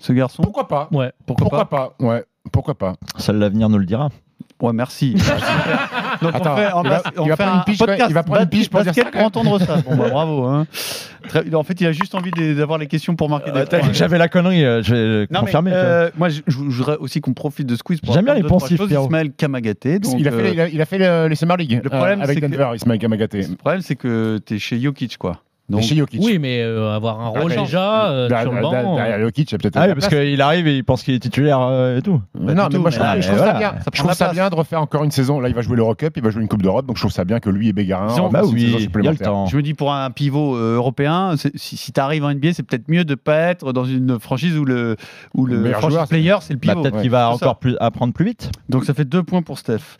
[0.00, 0.42] ce garçon?
[0.42, 1.12] Pourquoi pas Ouais.
[1.26, 2.94] Pourquoi, Pourquoi pas, pas Ouais, pourquoi pas?
[3.18, 4.08] Seul l'avenir nous le dira.
[4.60, 5.14] Ouais, merci.
[6.22, 7.78] Donc Attends, on fait, on il va- on il va fait prendre un une piche,
[7.78, 9.10] podcast il va prendre une piche pour dire basket ça.
[9.10, 9.76] pour entendre ça.
[9.78, 10.44] Bon, bah, bravo.
[10.44, 10.66] hein.
[11.28, 13.78] Très- en fait, il a juste envie d'avoir les questions pour marquer des Euh, T'as
[13.78, 13.86] points.
[13.88, 15.72] dit que j'avais la connerie, euh, je vais Non, confirmer.
[15.74, 18.42] euh, moi, je, je voudrais aussi qu'on profite de quiz pour J'aime bien les.
[18.42, 19.04] Pierrot.
[19.06, 19.98] Ismaël Kamagaté.
[19.98, 21.90] Donc, il, a fait, euh, il, a, il a fait le- les Summer League Le
[21.90, 23.42] problème, euh, avec que- Kamagaté.
[23.42, 25.40] le problème, c'est que tu es chez Jokic, quoi.
[25.68, 26.20] Donc, chez Jokic.
[26.22, 28.70] Oui, mais euh, avoir un rôle Attends, déjà euh, Derrière- sur le banc.
[28.72, 30.84] derrière- Derrière Jokic, il y a peut-être Ah de oui, parce qu'il arrive et il
[30.84, 32.20] pense qu'il est titulaire euh, et tout.
[32.38, 33.70] Mais non, mais moi je trouve, Ah, je trouve ça bien.
[33.78, 35.40] Ça Je trouve ça bien de refaire encore une saison.
[35.40, 37.24] Là, il va jouer l'Eurocup, il va jouer une Coupe d'Europe, donc je trouve ça
[37.24, 39.26] bien que lui et Bégarin Ils ont- Bah une oui, saison a le supplémentaire.
[39.28, 39.46] temps.
[39.46, 42.64] Je me dis pour un pivot euh, européen, si, si tu arrives en NBA, c'est
[42.64, 44.96] peut-être mieux de pas être dans une franchise où le,
[45.34, 46.82] où Le le meilleur franchise joueur, c'est- player, c'est le Bah, pivot.
[46.82, 48.50] Peut-être Ouais, qu'il va encore plus apprendre plus vite.
[48.68, 49.96] Donc ça fait deux points pour Steph.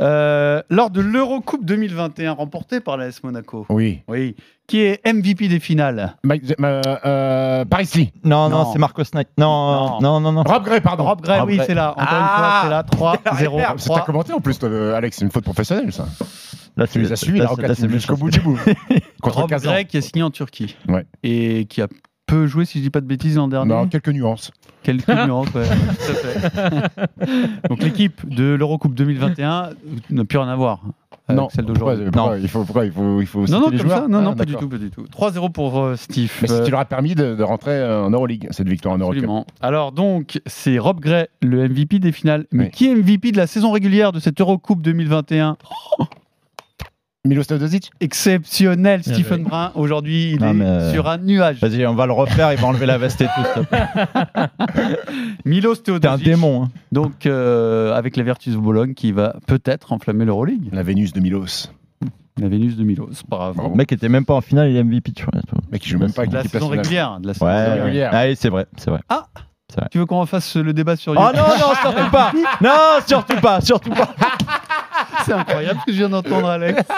[0.00, 4.00] Euh, lors de l'Eurocoupe 2021 remportée par l'AS Monaco, Oui.
[4.06, 4.36] oui,
[4.68, 8.12] qui est MVP des finales Mike- euh, euh, Paris Lee.
[8.22, 8.72] Non, non, Non.
[8.72, 9.28] c'est Marcos Knight.
[9.38, 10.42] Non, non, non, non.
[10.44, 11.04] Rob Gray, pardon.
[11.04, 11.92] Rob Gray, Rob oui, c'est là.
[11.92, 12.82] Encore Ah une fois, c'est là.
[12.84, 13.60] 3-0.
[13.66, 15.16] Ah, C'est ta commenté en plus, toi, euh, Alex.
[15.16, 16.06] C'est une faute professionnelle, ça.
[16.76, 18.58] Là, Tu les as suivis, là, là, jusqu'au bout du bout.
[19.22, 19.50] Contre Rob.
[19.50, 20.76] Gray qui a signé en Turquie.
[20.86, 21.06] Ouais.
[21.24, 21.88] Et qui a
[22.26, 23.74] peu joué, si je dis pas de bêtises, l'an dernier.
[23.74, 24.50] Non, quelques nuances.
[24.82, 27.68] Quelques nuances, ouais, tout à fait.
[27.70, 29.70] Donc l'équipe de l'Eurocoupe 2021
[30.10, 30.82] n'a plus rien à voir
[31.34, 32.42] Non, celle pourquoi, d'aujourd'hui.
[32.42, 34.22] il faut, pourquoi il faut, il faut Non, non, les comme joueurs ça, non, Ah,
[34.22, 35.04] non, pas du tout, pas du tout.
[35.04, 36.32] 3-0 pour euh, Steve.
[36.42, 38.98] Mais Euh, ça leur a permis de, de rentrer euh, en Euroleague, cette victoire en
[38.98, 39.18] Eurocup.
[39.18, 39.46] Absolument.
[39.60, 42.46] Alors donc, c'est Rob Gray, le MVP des finales.
[42.52, 42.70] Mais Oui.
[42.70, 45.56] qui est MVP de la saison régulière de cette Eurocoupe 2021
[47.26, 49.42] Milos Teodosic Exceptionnel, Bien Stephen.
[49.42, 49.72] Brun.
[49.74, 51.58] Aujourd'hui, il Non, est euh, sur un nuage.
[51.60, 53.44] Vas-y, on va le refaire, il va enlever la veste et tout.
[53.54, 53.86] s'il te plaît.
[55.44, 56.24] Milos T'es un Teodosic.
[56.24, 56.64] démon.
[56.64, 56.68] hein.
[56.92, 60.68] Donc, euh, avec la Virtus Bologne qui va peut-être enflammer l'Euroleague.
[60.72, 61.70] La Vénus de Milos.
[62.40, 63.24] La Vénus de Milos.
[63.28, 63.68] Bravo.
[63.70, 65.32] Le mec était même pas en finale, il est MVP, tu vois.
[65.72, 67.18] Mec, il joue même pas avec De la saison régulière.
[67.20, 68.12] de la saison Ouais, régulière.
[68.12, 68.30] ouais.
[68.32, 69.00] Ah, c'est vrai, c'est vrai.
[69.90, 73.36] Tu veux qu'on refasse le débat sur Oh YouTube non, non, surtout pas Non, surtout
[73.40, 74.14] pas, surtout pas
[75.24, 76.82] C'est incroyable ce que je viens d'entendre, Alex.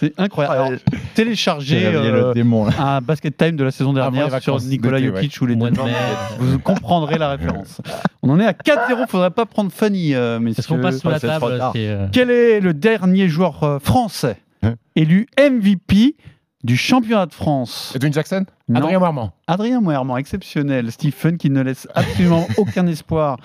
[0.00, 0.56] C'est incroyable.
[0.56, 0.72] Alors,
[1.14, 2.72] téléchargez euh, le démon, là.
[2.78, 5.56] un basket time de la saison dernière les sur vacances Nicolas d'été, Jokic ou les
[5.56, 5.92] Mois de mai.
[6.38, 7.80] Vous comprendrez la référence.
[8.22, 9.08] On en est à 4-0.
[9.08, 10.60] Faudrait pas prendre Fanny, euh, messieurs.
[10.60, 13.78] Est-ce qu'on passe sous la c'est table c'est, euh, Quel est le dernier joueur euh,
[13.78, 16.16] français Hein élu MVP
[16.62, 17.92] du championnat de France?
[17.96, 18.44] Edwin Jackson?
[18.68, 18.80] Non.
[18.80, 19.30] Adrien Marmont.
[19.46, 20.92] Adrien Moerman, exceptionnel.
[20.92, 23.38] Stephen qui ne laisse absolument aucun espoir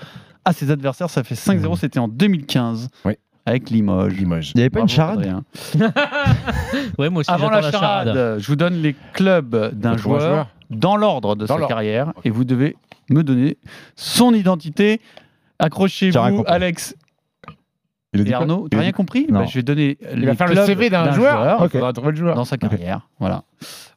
[0.44, 1.10] à ses adversaires.
[1.10, 1.76] Ça fait 5-0.
[1.78, 3.14] C'était en 2015 Oui.
[3.46, 4.14] avec Limoges.
[4.14, 4.52] Limoges.
[4.54, 5.44] Il n'y avait pas une Bravo, charade Adrien.
[6.98, 10.48] Ouais, moi aussi, Avant j'attends la charade, je vous donne les clubs d'un joueur, joueur.
[10.70, 12.76] dans l'ordre de Dans sa carrière et vous devez
[13.10, 13.58] me donner
[13.96, 15.00] son identité.
[15.58, 16.44] Accrochez-vous.
[16.46, 16.96] Alex
[18.12, 18.68] et Arnaud.
[18.68, 19.26] T'as a rien compris.
[19.28, 21.58] Bah, Je vais donner Il les va faire le CV d'un joueur.
[21.60, 21.72] Il Ok.
[21.72, 22.34] faudra trouver le joueur.
[22.36, 23.08] dans sa carrière.
[23.18, 23.42] Voilà.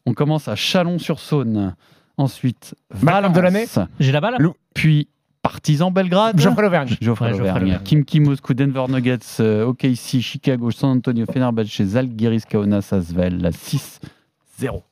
[0.05, 1.75] On commence à Chalon-sur-Saône.
[2.19, 3.31] Ensuite, Valence.
[3.33, 3.65] Delaney
[3.99, 4.37] J'ai la balle
[4.73, 5.07] Puis
[5.47, 6.37] Partizan Belgrade.
[6.39, 6.97] Geoffrey Lauvergne.
[6.99, 7.79] Geoffrey Ouais, Lauvergne.
[7.85, 13.51] Kim Kim Moscou, Denver Nuggets, euh, OKC, Chicago, San Antonio, Fenerbahce, Zalgiris, Kaunas, Asvel, la
[13.51, 14.01] 6-0.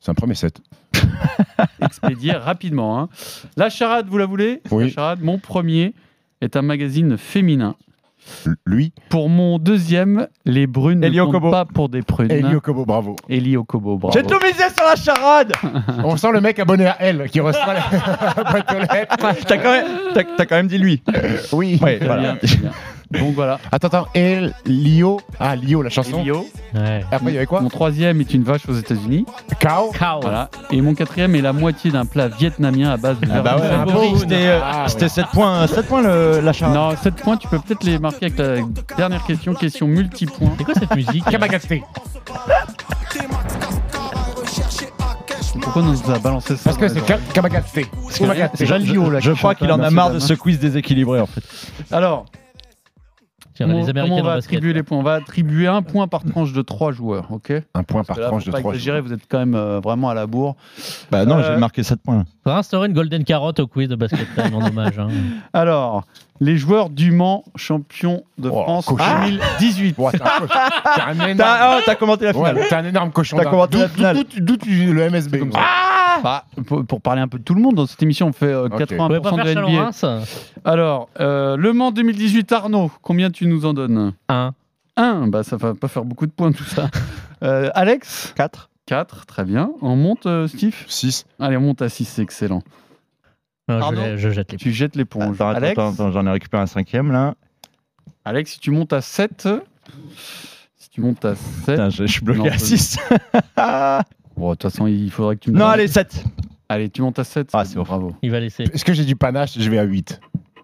[0.00, 0.60] C'est un premier set.
[1.82, 2.98] Expédié rapidement.
[3.00, 3.08] hein.
[3.56, 4.62] La charade, vous la voulez?
[4.70, 4.84] Oui.
[4.84, 5.92] La charade, mon premier
[6.40, 7.76] est un magazine féminin.
[8.66, 11.50] Lui, Pour mon deuxième, les brunes Eli ne comptent Okobo.
[11.52, 12.30] pas pour des prunes.
[12.30, 13.14] Elio Kobo, bravo.
[13.28, 14.16] Eli Okobo, bravo.
[14.18, 15.52] J'ai tout misé sur la charade
[16.02, 19.16] On sent le mec abonné à elle qui reçoit la boîte aux lettres.
[19.46, 21.02] T'as quand, même- t'as- t'as quand même dit lui.
[21.52, 21.78] Oui.
[21.80, 22.22] Ouais, Très voilà.
[22.22, 22.70] bien, très bien.
[23.10, 23.58] Donc voilà.
[23.70, 24.08] Attends, attends.
[24.14, 25.20] El, Lio.
[25.38, 26.20] Ah, Lio, la chanson.
[26.20, 26.46] Elio.
[26.74, 27.04] Ouais.
[27.12, 29.24] Après, il y avait quoi Mon troisième est une vache aux États-Unis.
[29.60, 29.90] Kao.
[29.92, 30.20] Kao.
[30.20, 30.50] Voilà.
[30.70, 33.68] Et mon quatrième est la moitié d'un plat vietnamien à base de Ah bah ouais,
[33.68, 34.18] Favori.
[34.18, 35.08] c'était euh, Ah, ouais.
[35.08, 36.74] 7 points, 7 points le- la charade.
[36.74, 38.56] Non, 7 points, tu peux peut-être les marquer avec la
[38.96, 40.52] dernière question, question multipoint.
[40.58, 41.72] C'est quoi cette musique Kamagaste.
[45.62, 47.78] Pourquoi on nous a balancé ça Parce que c'est les Ka- Kamagaste.
[48.02, 48.54] Parce que Kamagaste.
[48.60, 51.42] je, Jalio, là, je crois qu'il en a marre de ce quiz déséquilibré en fait.
[51.90, 52.26] Alors,
[53.56, 54.52] Tiens, on les Américains on va basket.
[54.58, 57.82] attribuer les points On va attribuer un point par tranche de 3 joueurs, ok Un
[57.82, 60.14] point Parce par là, tranche de 3 exagérer, vous êtes quand même euh, vraiment à
[60.14, 60.56] la bourre.
[61.10, 62.24] Bah non, Euh, j'ai marqué 7 points.
[62.44, 64.98] Faudra instaurer une golden carotte au quiz de basket time en hommage.
[64.98, 65.08] hein.
[65.52, 66.04] Alors,
[66.40, 69.04] les joueurs du Mans, champion de Oh, France cochon.
[69.24, 69.96] 2018.
[69.98, 70.54] Ouais, t'es un cochon.
[70.94, 71.36] T'es un énorme.
[71.38, 72.56] T'as oh, t'as commenté la finale.
[72.56, 73.38] Ouais, t'es un énorme cochon.
[73.38, 74.18] T'as commenté la finale.
[74.38, 75.60] d'où- tu le MSB comme ça
[76.22, 78.46] Bah, pour, pour parler un peu de tout le monde, dans cette émission, on fait
[78.46, 78.80] euh, Ok.
[78.80, 80.22] 80% On pourrait pas de NBA.
[80.64, 84.12] Alors, euh, Le Mans 2018, Arnaud, combien tu nous en donnes?
[84.28, 84.52] Un.
[84.98, 86.88] 1, bah ça va pas faire beaucoup de points tout ça.
[87.42, 88.32] Euh, Alex?
[88.34, 88.70] 4.
[88.86, 89.70] 4, très bien.
[89.82, 90.74] On monte, euh, Steve?
[90.88, 91.26] 6.
[91.38, 92.62] Allez, on monte à 6, c'est excellent.
[93.68, 95.34] Non, je, Arnaud l'ai- je jette les Tu jettes l'éponge.
[95.34, 97.34] Attends, attends, Alex, attends, attends, j'en ai récupéré un cinquième là.
[98.24, 99.48] Alex, si tu montes à 7,
[100.78, 102.96] si tu montes à 7, Putain, je, je suis bloqué Non, à pas 6.
[104.36, 106.24] bon, de toute façon, il faudrait que tu me non, donnes- allez, 7.
[106.68, 107.50] Allez, tu montes à 7.
[107.52, 107.82] Ah, c'est bon.
[107.82, 108.14] bravo.
[108.22, 108.64] Il va laisser.
[108.64, 109.58] Est-ce que j'ai du panache?
[109.58, 110.20] Je vais à 8.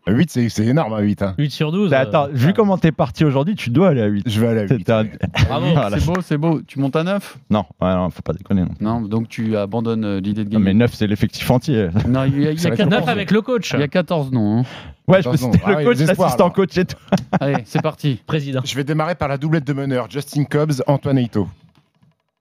[0.08, 1.22] 8, c'est c'est énorme, hein, 8.
[1.22, 1.34] Hein.
[1.38, 1.92] 8 sur 12.
[1.92, 4.24] Mais euh, attends, vu comment t'es parti aujourd'hui, tu dois aller à 8.
[4.28, 4.68] Je vais aller à 8.
[4.78, 5.04] C'était un-
[5.46, 5.66] Bravo.
[5.72, 6.00] Voilà.
[6.00, 6.60] C'est beau, c'est beau.
[6.66, 8.62] Tu montes à 9 Non, ouais, non, faut pas déconner.
[8.62, 8.70] Non.
[8.80, 10.64] Non, donc tu abandonnes euh, l'idée de Non, gagner.
[10.74, 11.88] mais 9, c'est l'effectif entier.
[12.08, 13.70] Non, il y a, il y Ça a va être 14, 9 avec le coach.
[13.74, 14.58] il y a 14 noms.
[14.58, 14.64] hein.
[15.06, 15.52] Ouais, je peux Attention.
[15.52, 16.52] citer Ah le coach, l'assistant alors.
[16.52, 16.96] coach et tout.
[17.40, 18.20] Allez, c'est parti.
[18.26, 18.60] Président.
[18.64, 20.10] Je vais démarrer par la doublette de meneur.
[20.10, 21.46] Justin Cobbs, Antoine Eito.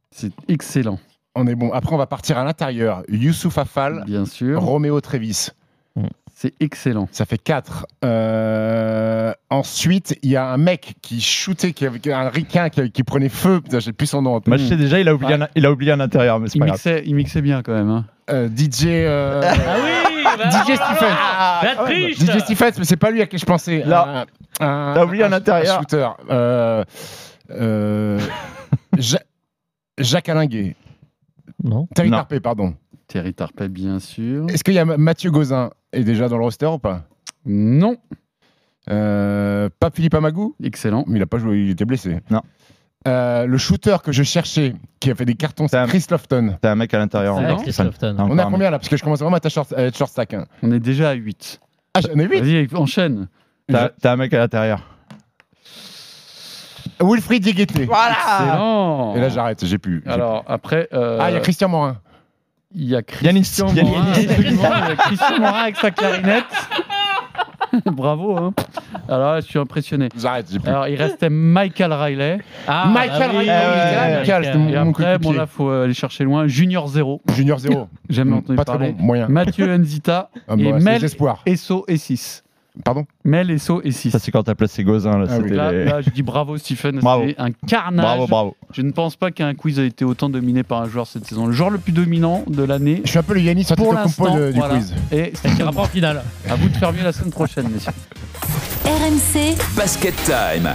[0.10, 1.00] C'est excellent.
[1.36, 1.72] On est bon.
[1.72, 3.04] Après, on va partir à l'intérieur.
[3.10, 4.62] Youssouf Afal, Bien sûr.
[4.62, 5.50] Roméo Trevis.
[6.34, 7.08] C'est excellent.
[7.12, 7.86] Ça fait 4.
[9.50, 13.30] ensuite, il y a un mec qui shootait, qui avait un ricain qui, qui prenait
[13.30, 13.62] feu.
[13.62, 14.42] Putain, J'ai plus son nom.
[14.46, 16.56] Bah, je sais déjà, il a oublié, un, il a oublié un intérieur, mais c'est
[16.56, 16.78] Il pas grave.
[16.78, 17.90] mixait, il mixait bien quand même.
[17.90, 18.06] hein.
[18.32, 18.86] Euh, DJ.
[18.88, 21.14] euh, Ah oui bah, DJ Stephen.
[21.64, 23.84] La triche DJ Stephens, mais c'est pas lui à qui je pensais.
[23.86, 24.26] Là.
[24.60, 25.80] Un- un- T'as oublié un intérieur.
[25.80, 26.08] shooter.
[26.30, 26.84] Euh,
[27.52, 28.20] euh,
[28.98, 29.20] Ja-
[30.00, 30.76] Jacques Alinguet.
[31.64, 31.88] Non.
[31.96, 32.18] Terry Non.
[32.18, 32.76] Tarpé, pardon.
[33.08, 34.46] Thierry Tarpet, bien sûr.
[34.50, 37.04] Est-ce qu'il y a Ma- Mathieu Gauzin est déjà dans le roster ou pas?
[37.46, 37.98] Non.
[38.90, 40.56] euh, Pas Philippe Amagou?
[40.64, 41.04] Excellent.
[41.08, 42.20] Mais il a pas joué, il était blessé.
[42.30, 42.42] Non.
[43.08, 46.58] Euh, le shooter que je cherchais, qui a fait des cartons, c'est Chris Lofton.
[46.62, 47.36] T'as un mec à l'intérieur.
[47.38, 47.62] C'est encore.
[47.64, 48.14] Alex Lofton.
[48.14, 48.78] Encore On est à un combien là?
[48.78, 50.36] Parce que je commence vraiment à être short, à être short stack.
[50.36, 50.46] hein.
[50.62, 51.60] On est déjà à 8.
[51.96, 53.28] Ah, j'en ai 8 Vas-y, enchaîne.
[53.68, 54.88] T'as t'as un mec à l'intérieur.
[57.04, 57.84] Wilfried Diegueté.
[57.84, 59.16] Excellent.
[59.16, 60.02] Et là, j'arrête, j'ai plus.
[60.06, 60.88] j'ai Alors, après.
[60.94, 61.24] euh, plus.
[61.26, 61.98] Ah, il y a Christian Morin.
[62.74, 63.42] il y a Yanis.
[63.42, 63.90] Christian Yanis.
[63.92, 64.12] Morin.
[64.12, 66.46] absolument, il y a Christian Morin avec sa clarinette.
[67.86, 68.38] Bravo.
[68.38, 68.54] Hein.
[69.08, 70.10] Alors là, je suis impressionné.
[70.18, 70.70] J'arrête, j'ai plus.
[70.70, 72.40] Alors, il restait Michael Riley.
[72.68, 75.38] Ah, Michael bah Riley, Michael, c'était Et mon après, bon, coéquipier.
[75.38, 76.48] là, faut aller chercher loin.
[76.48, 77.22] Junior 0.
[77.34, 77.88] Junior 0.
[78.10, 78.92] Jamais entendu Pas très parler.
[78.92, 79.28] bon, moyen.
[79.30, 81.42] Mathieu Nzita Ah, et bah, c'est Mel des espoirs.
[81.46, 82.44] Esso et 6.
[82.86, 84.12] Pardon Mel Esso et 6.
[84.12, 85.18] Ça, c'est quand t'as placé Gozin.
[85.20, 85.50] Là, Ah oui.
[85.50, 87.26] Là, les- là, je dis bravo Stephen, Bravo.
[87.28, 88.04] c'est un carnage.
[88.06, 88.56] Bravo, bravo.
[88.74, 91.48] Je ne pense pas qu'un quiz a été autant dominé par un joueur cette saison.
[91.48, 93.02] Le joueur le plus dominant de l'année.
[93.04, 94.76] Je suis un peu le Yannis Pour l'instant, de- du voilà.
[94.76, 94.96] quiz.
[95.12, 96.24] Et Ça ira pas en finale.
[96.50, 97.92] à vous de faire mieux la semaine prochaine, messieurs.
[98.86, 100.70] RMC Basket Time.